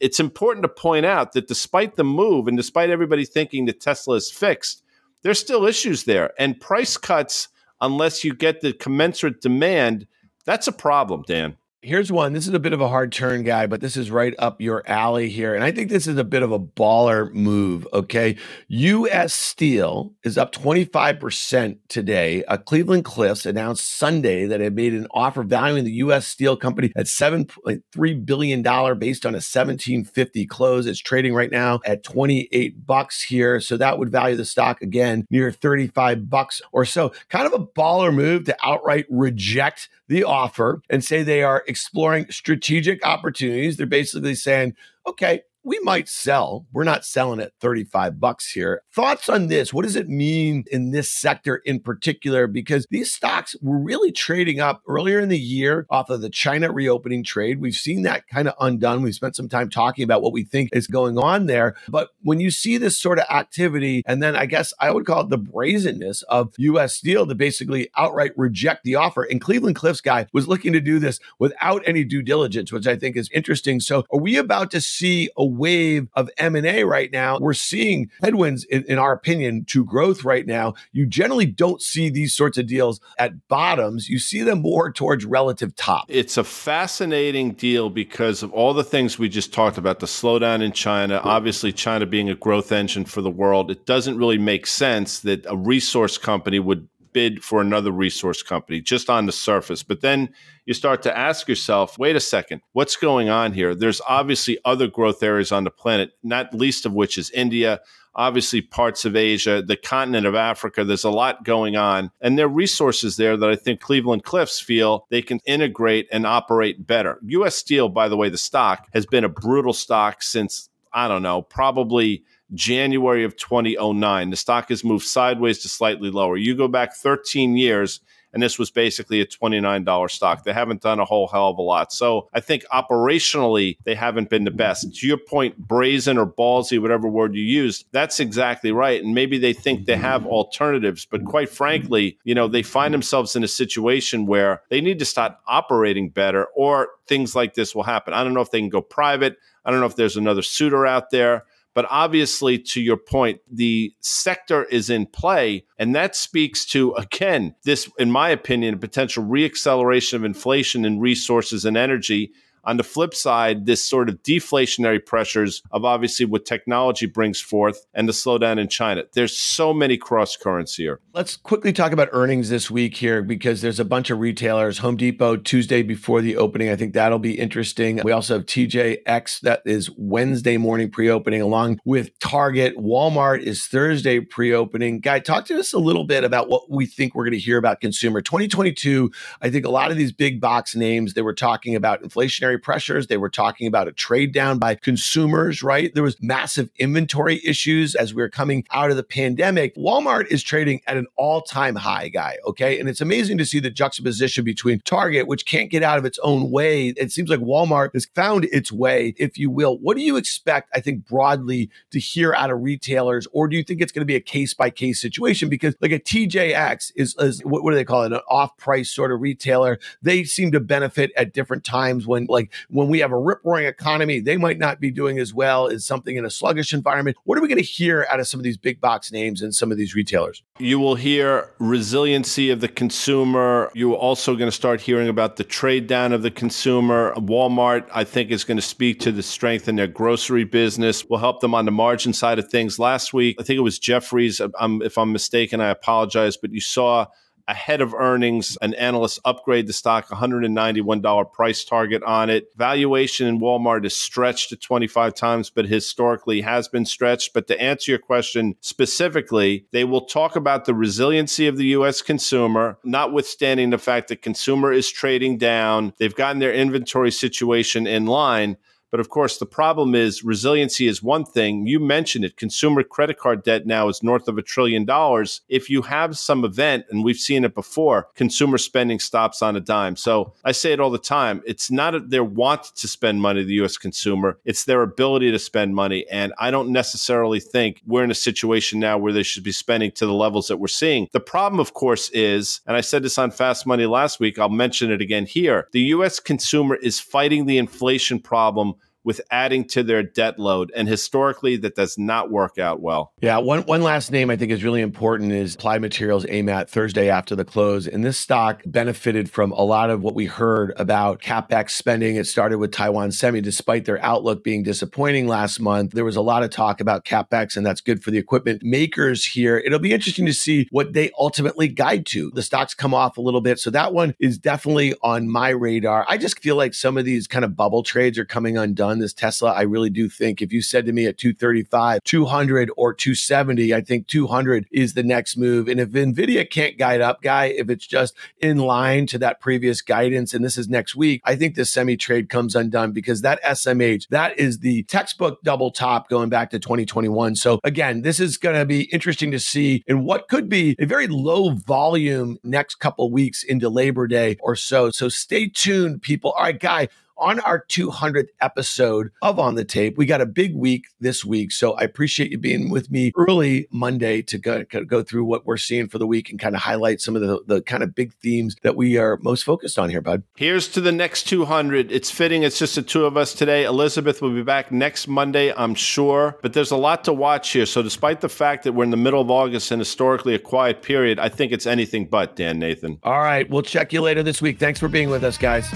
it's 0.00 0.20
important 0.20 0.62
to 0.64 0.68
point 0.68 1.06
out 1.06 1.32
that 1.32 1.48
despite 1.48 1.96
the 1.96 2.04
move 2.04 2.46
and 2.46 2.58
despite 2.58 2.90
everybody 2.90 3.24
thinking 3.24 3.64
that 3.64 3.80
Tesla 3.80 4.16
is 4.16 4.30
fixed, 4.30 4.82
there's 5.22 5.38
still 5.38 5.64
issues 5.64 6.04
there. 6.04 6.32
And 6.38 6.60
price 6.60 6.98
cuts, 6.98 7.48
unless 7.80 8.22
you 8.22 8.34
get 8.34 8.60
the 8.60 8.74
commensurate 8.74 9.40
demand, 9.40 10.06
that's 10.44 10.68
a 10.68 10.72
problem, 10.72 11.24
Dan. 11.26 11.56
Here's 11.82 12.12
one. 12.12 12.34
This 12.34 12.46
is 12.46 12.52
a 12.52 12.58
bit 12.58 12.74
of 12.74 12.82
a 12.82 12.88
hard 12.88 13.10
turn 13.10 13.42
guy, 13.42 13.66
but 13.66 13.80
this 13.80 13.96
is 13.96 14.10
right 14.10 14.34
up 14.38 14.60
your 14.60 14.82
alley 14.86 15.30
here. 15.30 15.54
And 15.54 15.64
I 15.64 15.72
think 15.72 15.88
this 15.88 16.06
is 16.06 16.18
a 16.18 16.24
bit 16.24 16.42
of 16.42 16.52
a 16.52 16.58
baller 16.58 17.32
move. 17.32 17.88
Okay. 17.94 18.36
US 18.68 19.32
Steel 19.32 20.12
is 20.22 20.36
up 20.36 20.52
25% 20.52 21.78
today. 21.88 22.44
Uh, 22.44 22.58
Cleveland 22.58 23.06
Cliffs 23.06 23.46
announced 23.46 23.96
Sunday 23.96 24.44
that 24.44 24.60
it 24.60 24.74
made 24.74 24.92
an 24.92 25.06
offer 25.12 25.42
valuing 25.42 25.84
the 25.84 25.92
US 25.92 26.26
Steel 26.26 26.54
company 26.54 26.92
at 26.96 27.06
$7.3 27.06 28.26
billion 28.26 28.62
based 28.98 29.24
on 29.24 29.32
a 29.32 29.40
1750 29.40 30.46
close. 30.48 30.84
It's 30.84 31.00
trading 31.00 31.32
right 31.32 31.50
now 31.50 31.80
at 31.86 32.02
28 32.02 32.84
bucks 32.84 33.22
here. 33.22 33.58
So 33.58 33.78
that 33.78 33.98
would 33.98 34.12
value 34.12 34.36
the 34.36 34.44
stock 34.44 34.82
again 34.82 35.26
near 35.30 35.50
35 35.50 36.28
bucks 36.28 36.60
or 36.72 36.84
so. 36.84 37.12
Kind 37.30 37.46
of 37.46 37.54
a 37.54 37.64
baller 37.64 38.14
move 38.14 38.44
to 38.44 38.56
outright 38.62 39.06
reject 39.08 39.88
the 40.10 40.24
offer 40.24 40.82
and 40.90 41.02
say 41.02 41.22
they 41.22 41.42
are 41.42 41.62
exploring 41.70 42.26
strategic 42.30 43.06
opportunities. 43.06 43.76
They're 43.78 43.86
basically 43.86 44.34
saying, 44.34 44.76
okay, 45.06 45.42
we 45.62 45.78
might 45.80 46.08
sell. 46.08 46.66
We're 46.72 46.84
not 46.84 47.04
selling 47.04 47.40
at 47.40 47.52
35 47.60 48.18
bucks 48.18 48.52
here. 48.52 48.82
Thoughts 48.94 49.28
on 49.28 49.48
this? 49.48 49.74
What 49.74 49.84
does 49.84 49.96
it 49.96 50.08
mean 50.08 50.64
in 50.70 50.90
this 50.90 51.10
sector 51.10 51.56
in 51.64 51.80
particular? 51.80 52.46
Because 52.46 52.86
these 52.90 53.12
stocks 53.12 53.54
were 53.60 53.78
really 53.78 54.10
trading 54.10 54.60
up 54.60 54.82
earlier 54.88 55.20
in 55.20 55.28
the 55.28 55.38
year 55.38 55.86
off 55.90 56.08
of 56.08 56.22
the 56.22 56.30
China 56.30 56.72
reopening 56.72 57.22
trade. 57.22 57.60
We've 57.60 57.74
seen 57.74 58.02
that 58.02 58.26
kind 58.28 58.48
of 58.48 58.54
undone. 58.58 59.02
We've 59.02 59.14
spent 59.14 59.36
some 59.36 59.48
time 59.48 59.68
talking 59.68 60.02
about 60.02 60.22
what 60.22 60.32
we 60.32 60.44
think 60.44 60.70
is 60.72 60.86
going 60.86 61.18
on 61.18 61.46
there. 61.46 61.76
But 61.88 62.10
when 62.22 62.40
you 62.40 62.50
see 62.50 62.78
this 62.78 63.00
sort 63.00 63.18
of 63.18 63.26
activity, 63.30 64.02
and 64.06 64.22
then 64.22 64.36
I 64.36 64.46
guess 64.46 64.72
I 64.80 64.90
would 64.90 65.04
call 65.06 65.22
it 65.22 65.28
the 65.28 65.38
brazenness 65.38 66.22
of 66.22 66.54
US 66.58 66.94
Steel 66.94 67.26
to 67.26 67.34
basically 67.34 67.90
outright 67.96 68.32
reject 68.36 68.84
the 68.84 68.94
offer. 68.94 69.24
And 69.24 69.40
Cleveland 69.40 69.76
Cliffs 69.76 70.00
guy 70.00 70.26
was 70.32 70.48
looking 70.48 70.72
to 70.72 70.80
do 70.80 70.98
this 70.98 71.20
without 71.38 71.82
any 71.86 72.04
due 72.04 72.22
diligence, 72.22 72.72
which 72.72 72.86
I 72.86 72.96
think 72.96 73.16
is 73.16 73.28
interesting. 73.32 73.80
So 73.80 74.04
are 74.10 74.20
we 74.20 74.36
about 74.36 74.70
to 74.70 74.80
see 74.80 75.28
a 75.36 75.49
wave 75.50 76.08
of 76.14 76.30
M&A 76.38 76.84
right 76.84 77.10
now. 77.12 77.38
We're 77.38 77.52
seeing 77.52 78.10
headwinds, 78.22 78.64
in, 78.64 78.84
in 78.88 78.98
our 78.98 79.12
opinion, 79.12 79.64
to 79.66 79.84
growth 79.84 80.24
right 80.24 80.46
now. 80.46 80.74
You 80.92 81.06
generally 81.06 81.46
don't 81.46 81.82
see 81.82 82.08
these 82.08 82.34
sorts 82.34 82.58
of 82.58 82.66
deals 82.66 83.00
at 83.18 83.48
bottoms. 83.48 84.08
You 84.08 84.18
see 84.18 84.42
them 84.42 84.62
more 84.62 84.92
towards 84.92 85.24
relative 85.24 85.74
top. 85.76 86.06
It's 86.08 86.36
a 86.36 86.44
fascinating 86.44 87.52
deal 87.52 87.90
because 87.90 88.42
of 88.42 88.52
all 88.52 88.74
the 88.74 88.84
things 88.84 89.18
we 89.18 89.28
just 89.28 89.52
talked 89.52 89.78
about, 89.78 90.00
the 90.00 90.06
slowdown 90.06 90.62
in 90.62 90.72
China, 90.72 91.20
obviously 91.24 91.72
China 91.72 92.06
being 92.06 92.30
a 92.30 92.34
growth 92.34 92.72
engine 92.72 93.04
for 93.04 93.20
the 93.22 93.30
world. 93.30 93.70
It 93.70 93.86
doesn't 93.86 94.16
really 94.16 94.38
make 94.38 94.66
sense 94.66 95.20
that 95.20 95.44
a 95.46 95.56
resource 95.56 96.18
company 96.18 96.58
would 96.58 96.88
bid 97.12 97.42
for 97.44 97.60
another 97.60 97.90
resource 97.90 98.42
company 98.42 98.80
just 98.80 99.10
on 99.10 99.26
the 99.26 99.32
surface. 99.32 99.82
But 99.82 100.00
then 100.00 100.30
you 100.66 100.74
start 100.74 101.02
to 101.02 101.16
ask 101.16 101.48
yourself, 101.48 101.98
wait 101.98 102.16
a 102.16 102.20
second, 102.20 102.62
what's 102.72 102.96
going 102.96 103.28
on 103.28 103.52
here? 103.52 103.74
There's 103.74 104.00
obviously 104.08 104.58
other 104.64 104.86
growth 104.86 105.22
areas 105.22 105.52
on 105.52 105.64
the 105.64 105.70
planet, 105.70 106.12
not 106.22 106.54
least 106.54 106.86
of 106.86 106.92
which 106.92 107.18
is 107.18 107.30
India, 107.30 107.80
obviously 108.14 108.60
parts 108.60 109.04
of 109.04 109.16
Asia, 109.16 109.62
the 109.62 109.76
continent 109.76 110.26
of 110.26 110.34
Africa. 110.34 110.84
There's 110.84 111.04
a 111.04 111.10
lot 111.10 111.44
going 111.44 111.76
on. 111.76 112.10
And 112.20 112.38
there 112.38 112.46
are 112.46 112.48
resources 112.48 113.16
there 113.16 113.36
that 113.36 113.50
I 113.50 113.56
think 113.56 113.80
Cleveland 113.80 114.24
Cliffs 114.24 114.60
feel 114.60 115.06
they 115.10 115.22
can 115.22 115.40
integrate 115.46 116.08
and 116.10 116.26
operate 116.26 116.86
better. 116.86 117.18
US 117.22 117.56
Steel, 117.56 117.88
by 117.88 118.08
the 118.08 118.16
way, 118.16 118.28
the 118.28 118.38
stock 118.38 118.88
has 118.92 119.06
been 119.06 119.24
a 119.24 119.28
brutal 119.28 119.72
stock 119.72 120.22
since, 120.22 120.68
I 120.92 121.08
don't 121.08 121.22
know, 121.22 121.42
probably 121.42 122.24
January 122.54 123.24
of 123.24 123.36
2009. 123.36 124.30
The 124.30 124.36
stock 124.36 124.68
has 124.68 124.84
moved 124.84 125.06
sideways 125.06 125.58
to 125.60 125.68
slightly 125.68 126.10
lower. 126.10 126.36
You 126.36 126.54
go 126.56 126.68
back 126.68 126.94
13 126.94 127.56
years, 127.56 128.00
and 128.32 128.42
this 128.42 128.58
was 128.58 128.70
basically 128.70 129.20
a 129.20 129.26
$29 129.26 130.10
stock. 130.10 130.44
They 130.44 130.52
haven't 130.52 130.82
done 130.82 131.00
a 131.00 131.04
whole 131.04 131.26
hell 131.26 131.48
of 131.48 131.58
a 131.58 131.62
lot. 131.62 131.92
So 131.92 132.28
I 132.32 132.40
think 132.40 132.64
operationally, 132.72 133.78
they 133.84 133.94
haven't 133.94 134.30
been 134.30 134.44
the 134.44 134.50
best. 134.50 134.94
To 134.94 135.06
your 135.06 135.18
point, 135.18 135.58
brazen 135.58 136.18
or 136.18 136.26
ballsy, 136.26 136.80
whatever 136.80 137.08
word 137.08 137.34
you 137.34 137.42
use, 137.42 137.84
that's 137.92 138.20
exactly 138.20 138.72
right. 138.72 139.02
And 139.02 139.14
maybe 139.14 139.38
they 139.38 139.52
think 139.52 139.86
they 139.86 139.96
have 139.96 140.26
alternatives, 140.26 141.06
but 141.10 141.24
quite 141.24 141.48
frankly, 141.48 142.18
you 142.24 142.34
know, 142.34 142.48
they 142.48 142.62
find 142.62 142.94
themselves 142.94 143.34
in 143.34 143.44
a 143.44 143.48
situation 143.48 144.26
where 144.26 144.62
they 144.70 144.80
need 144.80 144.98
to 145.00 145.04
start 145.04 145.36
operating 145.46 146.08
better 146.10 146.46
or 146.54 146.88
things 147.06 147.34
like 147.34 147.54
this 147.54 147.74
will 147.74 147.82
happen. 147.82 148.14
I 148.14 148.22
don't 148.22 148.34
know 148.34 148.40
if 148.40 148.50
they 148.50 148.60
can 148.60 148.68
go 148.68 148.80
private. 148.80 149.36
I 149.64 149.70
don't 149.70 149.80
know 149.80 149.86
if 149.86 149.96
there's 149.96 150.16
another 150.16 150.42
suitor 150.42 150.86
out 150.86 151.10
there. 151.10 151.44
But 151.74 151.86
obviously, 151.88 152.58
to 152.58 152.80
your 152.80 152.96
point, 152.96 153.40
the 153.50 153.92
sector 154.00 154.64
is 154.64 154.90
in 154.90 155.06
play. 155.06 155.64
And 155.78 155.94
that 155.94 156.16
speaks 156.16 156.66
to, 156.66 156.92
again, 156.94 157.54
this, 157.64 157.88
in 157.98 158.10
my 158.10 158.30
opinion, 158.30 158.74
a 158.74 158.78
potential 158.78 159.24
reacceleration 159.24 160.14
of 160.14 160.24
inflation 160.24 160.84
in 160.84 160.98
resources 160.98 161.64
and 161.64 161.76
energy. 161.76 162.32
On 162.64 162.76
the 162.76 162.82
flip 162.84 163.14
side, 163.14 163.66
this 163.66 163.82
sort 163.82 164.08
of 164.08 164.22
deflationary 164.22 165.04
pressures 165.04 165.62
of 165.70 165.84
obviously 165.84 166.26
what 166.26 166.44
technology 166.44 167.06
brings 167.06 167.40
forth 167.40 167.86
and 167.94 168.08
the 168.08 168.12
slowdown 168.12 168.58
in 168.58 168.68
China. 168.68 169.04
There's 169.14 169.36
so 169.36 169.72
many 169.72 169.96
cross 169.96 170.36
currents 170.36 170.74
here. 170.74 171.00
Let's 171.12 171.36
quickly 171.36 171.72
talk 171.72 171.92
about 171.92 172.08
earnings 172.12 172.50
this 172.50 172.70
week 172.70 172.96
here 172.96 173.22
because 173.22 173.62
there's 173.62 173.80
a 173.80 173.84
bunch 173.84 174.10
of 174.10 174.18
retailers. 174.18 174.78
Home 174.78 174.96
Depot 174.96 175.36
Tuesday 175.36 175.82
before 175.82 176.20
the 176.20 176.36
opening. 176.36 176.68
I 176.68 176.76
think 176.76 176.94
that'll 176.94 177.18
be 177.18 177.38
interesting. 177.38 178.00
We 178.04 178.12
also 178.12 178.34
have 178.34 178.46
TJX 178.46 179.40
that 179.40 179.62
is 179.64 179.90
Wednesday 179.96 180.56
morning 180.56 180.90
pre-opening 180.90 181.40
along 181.40 181.80
with 181.84 182.18
Target. 182.18 182.76
Walmart 182.76 183.40
is 183.40 183.66
Thursday 183.66 184.20
pre-opening. 184.20 185.00
Guy, 185.00 185.18
talk 185.20 185.46
to 185.46 185.58
us 185.58 185.72
a 185.72 185.78
little 185.78 186.04
bit 186.04 186.24
about 186.24 186.48
what 186.48 186.70
we 186.70 186.86
think 186.86 187.14
we're 187.14 187.24
going 187.24 187.32
to 187.32 187.38
hear 187.38 187.58
about 187.58 187.80
consumer 187.80 188.20
2022. 188.20 189.10
I 189.40 189.50
think 189.50 189.64
a 189.64 189.70
lot 189.70 189.90
of 189.90 189.96
these 189.96 190.12
big 190.12 190.40
box 190.40 190.74
names 190.74 191.14
they 191.14 191.22
were 191.22 191.34
talking 191.34 191.74
about 191.74 192.02
inflationary 192.02 192.49
pressures. 192.58 193.06
They 193.06 193.16
were 193.16 193.30
talking 193.30 193.66
about 193.66 193.88
a 193.88 193.92
trade 193.92 194.32
down 194.32 194.58
by 194.58 194.74
consumers, 194.74 195.62
right? 195.62 195.92
There 195.94 196.02
was 196.02 196.16
massive 196.20 196.70
inventory 196.78 197.40
issues 197.44 197.94
as 197.94 198.14
we 198.14 198.22
were 198.22 198.28
coming 198.28 198.64
out 198.72 198.90
of 198.90 198.96
the 198.96 199.02
pandemic. 199.02 199.74
Walmart 199.76 200.26
is 200.28 200.42
trading 200.42 200.80
at 200.86 200.96
an 200.96 201.06
all-time 201.16 201.76
high, 201.76 202.08
guy. 202.08 202.36
Okay. 202.46 202.78
And 202.78 202.88
it's 202.88 203.00
amazing 203.00 203.38
to 203.38 203.44
see 203.44 203.60
the 203.60 203.70
juxtaposition 203.70 204.44
between 204.44 204.80
Target, 204.84 205.26
which 205.26 205.46
can't 205.46 205.70
get 205.70 205.82
out 205.82 205.98
of 205.98 206.04
its 206.04 206.18
own 206.22 206.50
way. 206.50 206.88
It 206.96 207.12
seems 207.12 207.30
like 207.30 207.40
Walmart 207.40 207.92
has 207.94 208.06
found 208.14 208.44
its 208.46 208.72
way, 208.72 209.14
if 209.18 209.38
you 209.38 209.50
will. 209.50 209.78
What 209.78 209.96
do 209.96 210.02
you 210.02 210.16
expect, 210.16 210.70
I 210.74 210.80
think, 210.80 211.06
broadly 211.06 211.70
to 211.90 211.98
hear 212.00 212.32
out 212.34 212.50
of 212.50 212.60
retailers? 212.62 213.26
Or 213.32 213.48
do 213.48 213.56
you 213.56 213.62
think 213.62 213.80
it's 213.80 213.92
going 213.92 214.02
to 214.02 214.06
be 214.06 214.16
a 214.16 214.20
case 214.20 214.54
by 214.54 214.70
case 214.70 215.00
situation? 215.00 215.48
Because 215.48 215.74
like 215.80 215.92
a 215.92 215.98
TJX 215.98 216.92
is, 216.96 217.14
is 217.18 217.40
what, 217.44 217.62
what 217.62 217.70
do 217.70 217.76
they 217.76 217.84
call 217.84 218.04
it? 218.04 218.12
An 218.12 218.20
off 218.28 218.56
price 218.56 218.90
sort 218.90 219.12
of 219.12 219.20
retailer. 219.20 219.78
They 220.02 220.24
seem 220.24 220.52
to 220.52 220.60
benefit 220.60 221.12
at 221.16 221.32
different 221.32 221.64
times 221.64 222.06
when, 222.06 222.26
like, 222.28 222.39
when 222.68 222.88
we 222.88 223.00
have 223.00 223.12
a 223.12 223.18
rip 223.18 223.40
roaring 223.44 223.66
economy, 223.66 224.20
they 224.20 224.36
might 224.36 224.58
not 224.58 224.80
be 224.80 224.90
doing 224.90 225.18
as 225.18 225.34
well 225.34 225.68
as 225.68 225.84
something 225.84 226.16
in 226.16 226.24
a 226.24 226.30
sluggish 226.30 226.72
environment. 226.72 227.16
What 227.24 227.38
are 227.38 227.42
we 227.42 227.48
going 227.48 227.58
to 227.58 227.64
hear 227.64 228.06
out 228.10 228.20
of 228.20 228.28
some 228.28 228.40
of 228.40 228.44
these 228.44 228.56
big 228.56 228.80
box 228.80 229.12
names 229.12 229.42
and 229.42 229.54
some 229.54 229.70
of 229.70 229.78
these 229.78 229.94
retailers? 229.94 230.42
You 230.58 230.78
will 230.78 230.94
hear 230.94 231.52
resiliency 231.58 232.50
of 232.50 232.60
the 232.60 232.68
consumer. 232.68 233.70
You're 233.74 233.96
also 233.96 234.36
going 234.36 234.48
to 234.50 234.56
start 234.56 234.80
hearing 234.80 235.08
about 235.08 235.36
the 235.36 235.44
trade 235.44 235.86
down 235.86 236.12
of 236.12 236.22
the 236.22 236.30
consumer. 236.30 237.14
Walmart, 237.16 237.86
I 237.92 238.04
think, 238.04 238.30
is 238.30 238.44
going 238.44 238.58
to 238.58 238.62
speak 238.62 239.00
to 239.00 239.12
the 239.12 239.22
strength 239.22 239.68
in 239.68 239.76
their 239.76 239.86
grocery 239.86 240.44
business, 240.44 241.04
will 241.04 241.18
help 241.18 241.40
them 241.40 241.54
on 241.54 241.64
the 241.64 241.72
margin 241.72 242.12
side 242.12 242.38
of 242.38 242.48
things. 242.48 242.78
Last 242.78 243.12
week, 243.12 243.36
I 243.38 243.42
think 243.42 243.56
it 243.56 243.62
was 243.62 243.78
Jefferies. 243.78 244.40
I'm, 244.58 244.82
if 244.82 244.98
I'm 244.98 245.12
mistaken, 245.12 245.60
I 245.60 245.68
apologize, 245.68 246.36
but 246.36 246.52
you 246.52 246.60
saw 246.60 247.06
ahead 247.50 247.80
of 247.80 247.94
earnings. 247.94 248.56
An 248.62 248.74
analyst 248.74 249.20
upgrade 249.24 249.66
the 249.66 249.72
stock 249.72 250.08
$191 250.08 251.32
price 251.32 251.64
target 251.64 252.02
on 252.04 252.30
it. 252.30 252.48
Valuation 252.56 253.26
in 253.26 253.40
Walmart 253.40 253.84
is 253.84 253.96
stretched 253.96 254.50
to 254.50 254.56
25 254.56 255.14
times, 255.14 255.50
but 255.50 255.66
historically 255.66 256.40
has 256.40 256.68
been 256.68 256.84
stretched. 256.84 257.34
But 257.34 257.46
to 257.48 257.60
answer 257.60 257.92
your 257.92 257.98
question 257.98 258.54
specifically, 258.60 259.66
they 259.72 259.84
will 259.84 260.02
talk 260.02 260.36
about 260.36 260.64
the 260.64 260.74
resiliency 260.74 261.46
of 261.46 261.56
the 261.56 261.66
U.S. 261.66 262.02
consumer, 262.02 262.78
notwithstanding 262.84 263.70
the 263.70 263.78
fact 263.78 264.08
that 264.08 264.22
consumer 264.22 264.72
is 264.72 264.90
trading 264.90 265.38
down. 265.38 265.92
They've 265.98 266.14
gotten 266.14 266.38
their 266.38 266.54
inventory 266.54 267.10
situation 267.10 267.86
in 267.86 268.06
line. 268.06 268.56
But 268.90 269.00
of 269.00 269.08
course, 269.08 269.38
the 269.38 269.46
problem 269.46 269.94
is 269.94 270.24
resiliency 270.24 270.86
is 270.86 271.02
one 271.02 271.24
thing. 271.24 271.66
You 271.66 271.78
mentioned 271.78 272.24
it. 272.24 272.36
Consumer 272.36 272.82
credit 272.82 273.18
card 273.18 273.42
debt 273.42 273.66
now 273.66 273.88
is 273.88 274.02
north 274.02 274.28
of 274.28 274.38
a 274.38 274.42
trillion 274.42 274.84
dollars. 274.84 275.40
If 275.48 275.70
you 275.70 275.82
have 275.82 276.18
some 276.18 276.44
event, 276.44 276.86
and 276.90 277.04
we've 277.04 277.16
seen 277.16 277.44
it 277.44 277.54
before, 277.54 278.08
consumer 278.14 278.58
spending 278.58 278.98
stops 278.98 279.42
on 279.42 279.56
a 279.56 279.60
dime. 279.60 279.96
So 279.96 280.32
I 280.44 280.52
say 280.52 280.72
it 280.72 280.80
all 280.80 280.90
the 280.90 280.98
time. 280.98 281.42
It's 281.46 281.70
not 281.70 282.10
their 282.10 282.24
want 282.24 282.64
to 282.76 282.88
spend 282.88 283.20
money, 283.20 283.44
the 283.44 283.54
US 283.64 283.76
consumer, 283.76 284.38
it's 284.44 284.64
their 284.64 284.82
ability 284.82 285.30
to 285.30 285.38
spend 285.38 285.74
money. 285.74 286.06
And 286.10 286.32
I 286.38 286.50
don't 286.50 286.70
necessarily 286.70 287.40
think 287.40 287.82
we're 287.86 288.04
in 288.04 288.10
a 288.10 288.14
situation 288.14 288.80
now 288.80 288.98
where 288.98 289.12
they 289.12 289.22
should 289.22 289.44
be 289.44 289.52
spending 289.52 289.92
to 289.92 290.06
the 290.06 290.12
levels 290.12 290.48
that 290.48 290.58
we're 290.58 290.68
seeing. 290.68 291.08
The 291.12 291.20
problem, 291.20 291.60
of 291.60 291.74
course, 291.74 292.10
is, 292.10 292.60
and 292.66 292.76
I 292.76 292.80
said 292.80 293.02
this 293.02 293.18
on 293.18 293.30
Fast 293.30 293.66
Money 293.66 293.86
last 293.86 294.20
week, 294.20 294.38
I'll 294.38 294.48
mention 294.48 294.90
it 294.90 295.00
again 295.00 295.26
here 295.26 295.68
the 295.72 295.80
US 295.80 296.20
consumer 296.20 296.76
is 296.76 297.00
fighting 297.00 297.46
the 297.46 297.58
inflation 297.58 298.18
problem 298.18 298.74
with 299.04 299.20
adding 299.30 299.64
to 299.68 299.82
their 299.82 300.02
debt 300.02 300.38
load. 300.38 300.70
And 300.74 300.88
historically, 300.88 301.56
that 301.58 301.74
does 301.74 301.96
not 301.98 302.30
work 302.30 302.58
out 302.58 302.80
well. 302.80 303.12
Yeah. 303.20 303.38
One, 303.38 303.62
one 303.62 303.82
last 303.82 304.10
name 304.10 304.30
I 304.30 304.36
think 304.36 304.52
is 304.52 304.64
really 304.64 304.80
important 304.80 305.32
is 305.32 305.54
Applied 305.54 305.80
Materials 305.80 306.24
AMAT 306.26 306.68
Thursday 306.68 307.08
after 307.08 307.34
the 307.34 307.44
close. 307.44 307.86
And 307.86 308.04
this 308.04 308.18
stock 308.18 308.62
benefited 308.66 309.30
from 309.30 309.52
a 309.52 309.62
lot 309.62 309.90
of 309.90 310.02
what 310.02 310.14
we 310.14 310.26
heard 310.26 310.72
about 310.76 311.20
CapEx 311.20 311.70
spending. 311.70 312.16
It 312.16 312.26
started 312.26 312.58
with 312.58 312.72
Taiwan 312.72 313.12
Semi, 313.12 313.40
despite 313.40 313.84
their 313.84 314.02
outlook 314.04 314.44
being 314.44 314.62
disappointing 314.62 315.26
last 315.26 315.60
month. 315.60 315.92
There 315.92 316.04
was 316.04 316.16
a 316.16 316.22
lot 316.22 316.42
of 316.42 316.50
talk 316.50 316.80
about 316.80 317.04
CapEx, 317.04 317.56
and 317.56 317.64
that's 317.64 317.80
good 317.80 318.02
for 318.02 318.10
the 318.10 318.18
equipment 318.18 318.62
makers 318.62 319.24
here. 319.24 319.58
It'll 319.58 319.78
be 319.78 319.92
interesting 319.92 320.26
to 320.26 320.34
see 320.34 320.68
what 320.70 320.92
they 320.92 321.10
ultimately 321.18 321.68
guide 321.68 322.06
to. 322.06 322.30
The 322.34 322.42
stocks 322.42 322.74
come 322.74 322.94
off 322.94 323.16
a 323.16 323.20
little 323.20 323.40
bit. 323.40 323.58
So 323.58 323.70
that 323.70 323.92
one 323.92 324.14
is 324.18 324.38
definitely 324.38 324.94
on 325.02 325.28
my 325.28 325.50
radar. 325.50 326.04
I 326.08 326.18
just 326.18 326.40
feel 326.40 326.56
like 326.56 326.74
some 326.74 326.96
of 326.96 327.04
these 327.04 327.26
kind 327.26 327.44
of 327.44 327.56
bubble 327.56 327.82
trades 327.82 328.18
are 328.18 328.24
coming 328.24 328.58
undone 328.58 328.89
on 328.90 328.98
this 328.98 329.12
Tesla. 329.12 329.52
I 329.52 329.62
really 329.62 329.90
do 329.90 330.08
think 330.08 330.42
if 330.42 330.52
you 330.52 330.60
said 330.60 330.84
to 330.86 330.92
me 330.92 331.06
at 331.06 331.16
235, 331.16 332.02
200 332.04 332.70
or 332.76 332.92
270, 332.92 333.74
I 333.74 333.80
think 333.80 334.06
200 334.06 334.66
is 334.70 334.94
the 334.94 335.02
next 335.02 335.36
move. 335.36 335.68
And 335.68 335.80
if 335.80 335.90
Nvidia 335.90 336.48
can't 336.48 336.76
guide 336.76 337.00
up, 337.00 337.22
guy, 337.22 337.46
if 337.46 337.70
it's 337.70 337.86
just 337.86 338.14
in 338.40 338.58
line 338.58 339.06
to 339.06 339.18
that 339.18 339.40
previous 339.40 339.80
guidance, 339.80 340.34
and 340.34 340.44
this 340.44 340.58
is 340.58 340.68
next 340.68 340.94
week, 340.94 341.22
I 341.24 341.36
think 341.36 341.54
the 341.54 341.64
semi 341.64 341.96
trade 341.96 342.28
comes 342.28 342.54
undone 342.54 342.92
because 342.92 343.22
that 343.22 343.42
SMH, 343.42 344.08
that 344.10 344.38
is 344.38 344.58
the 344.58 344.82
textbook 344.84 345.42
double 345.42 345.70
top 345.70 346.08
going 346.08 346.28
back 346.28 346.50
to 346.50 346.58
2021. 346.58 347.36
So 347.36 347.60
again, 347.64 348.02
this 348.02 348.20
is 348.20 348.36
going 348.36 348.56
to 348.56 348.66
be 348.66 348.82
interesting 348.92 349.30
to 349.30 349.38
see 349.38 349.84
in 349.86 350.04
what 350.04 350.28
could 350.28 350.48
be 350.48 350.76
a 350.78 350.84
very 350.84 351.06
low 351.06 351.50
volume 351.54 352.38
next 352.42 352.76
couple 352.76 353.10
weeks 353.10 353.42
into 353.42 353.68
Labor 353.68 354.06
Day 354.06 354.36
or 354.40 354.56
so. 354.56 354.90
So 354.90 355.08
stay 355.08 355.48
tuned, 355.48 356.02
people. 356.02 356.32
All 356.32 356.44
right, 356.44 356.58
guy 356.58 356.88
on 357.20 357.38
our 357.40 357.64
200th 357.66 358.28
episode 358.40 359.10
of 359.22 359.38
On 359.38 359.54
the 359.54 359.64
Tape. 359.64 359.96
We 359.96 360.06
got 360.06 360.20
a 360.20 360.26
big 360.26 360.56
week 360.56 360.86
this 361.00 361.24
week. 361.24 361.52
So 361.52 361.72
I 361.74 361.82
appreciate 361.82 362.30
you 362.30 362.38
being 362.38 362.70
with 362.70 362.90
me 362.90 363.12
early 363.16 363.68
Monday 363.70 364.22
to 364.22 364.38
go, 364.38 364.64
go 364.64 365.02
through 365.02 365.24
what 365.24 365.46
we're 365.46 365.56
seeing 365.56 365.88
for 365.88 365.98
the 365.98 366.06
week 366.06 366.30
and 366.30 366.40
kind 366.40 366.54
of 366.54 366.62
highlight 366.62 367.00
some 367.00 367.14
of 367.14 367.22
the, 367.22 367.40
the 367.46 367.62
kind 367.62 367.82
of 367.82 367.94
big 367.94 368.14
themes 368.14 368.56
that 368.62 368.76
we 368.76 368.96
are 368.96 369.18
most 369.22 369.44
focused 369.44 369.78
on 369.78 369.90
here, 369.90 370.00
bud. 370.00 370.22
Here's 370.36 370.68
to 370.68 370.80
the 370.80 370.92
next 370.92 371.24
200. 371.24 371.92
It's 371.92 372.10
fitting. 372.10 372.42
It's 372.42 372.58
just 372.58 372.74
the 372.74 372.82
two 372.82 373.04
of 373.04 373.16
us 373.16 373.34
today. 373.34 373.64
Elizabeth 373.64 374.22
will 374.22 374.34
be 374.34 374.42
back 374.42 374.72
next 374.72 375.06
Monday, 375.06 375.52
I'm 375.54 375.74
sure. 375.74 376.38
But 376.42 376.54
there's 376.54 376.70
a 376.70 376.76
lot 376.76 377.04
to 377.04 377.12
watch 377.12 377.50
here. 377.50 377.66
So 377.66 377.82
despite 377.82 378.20
the 378.20 378.28
fact 378.28 378.64
that 378.64 378.72
we're 378.72 378.84
in 378.84 378.90
the 378.90 378.96
middle 378.96 379.20
of 379.20 379.30
August 379.30 379.70
and 379.70 379.80
historically 379.80 380.34
a 380.34 380.38
quiet 380.38 380.82
period, 380.82 381.18
I 381.18 381.28
think 381.28 381.52
it's 381.52 381.66
anything 381.66 382.06
but, 382.06 382.36
Dan 382.36 382.58
Nathan. 382.58 382.98
All 383.02 383.20
right. 383.20 383.48
We'll 383.48 383.62
check 383.62 383.92
you 383.92 384.00
later 384.00 384.22
this 384.22 384.40
week. 384.40 384.58
Thanks 384.58 384.80
for 384.80 384.88
being 384.88 385.10
with 385.10 385.24
us, 385.24 385.36
guys. 385.36 385.68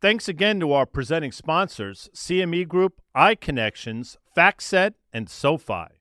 Thanks 0.00 0.28
again 0.28 0.60
to 0.60 0.72
our 0.72 0.86
presenting 0.86 1.32
sponsors, 1.32 2.08
CME 2.14 2.68
Group, 2.68 3.00
iConnections, 3.16 4.16
FactSet, 4.36 4.94
and 5.12 5.28
SoFi. 5.28 5.97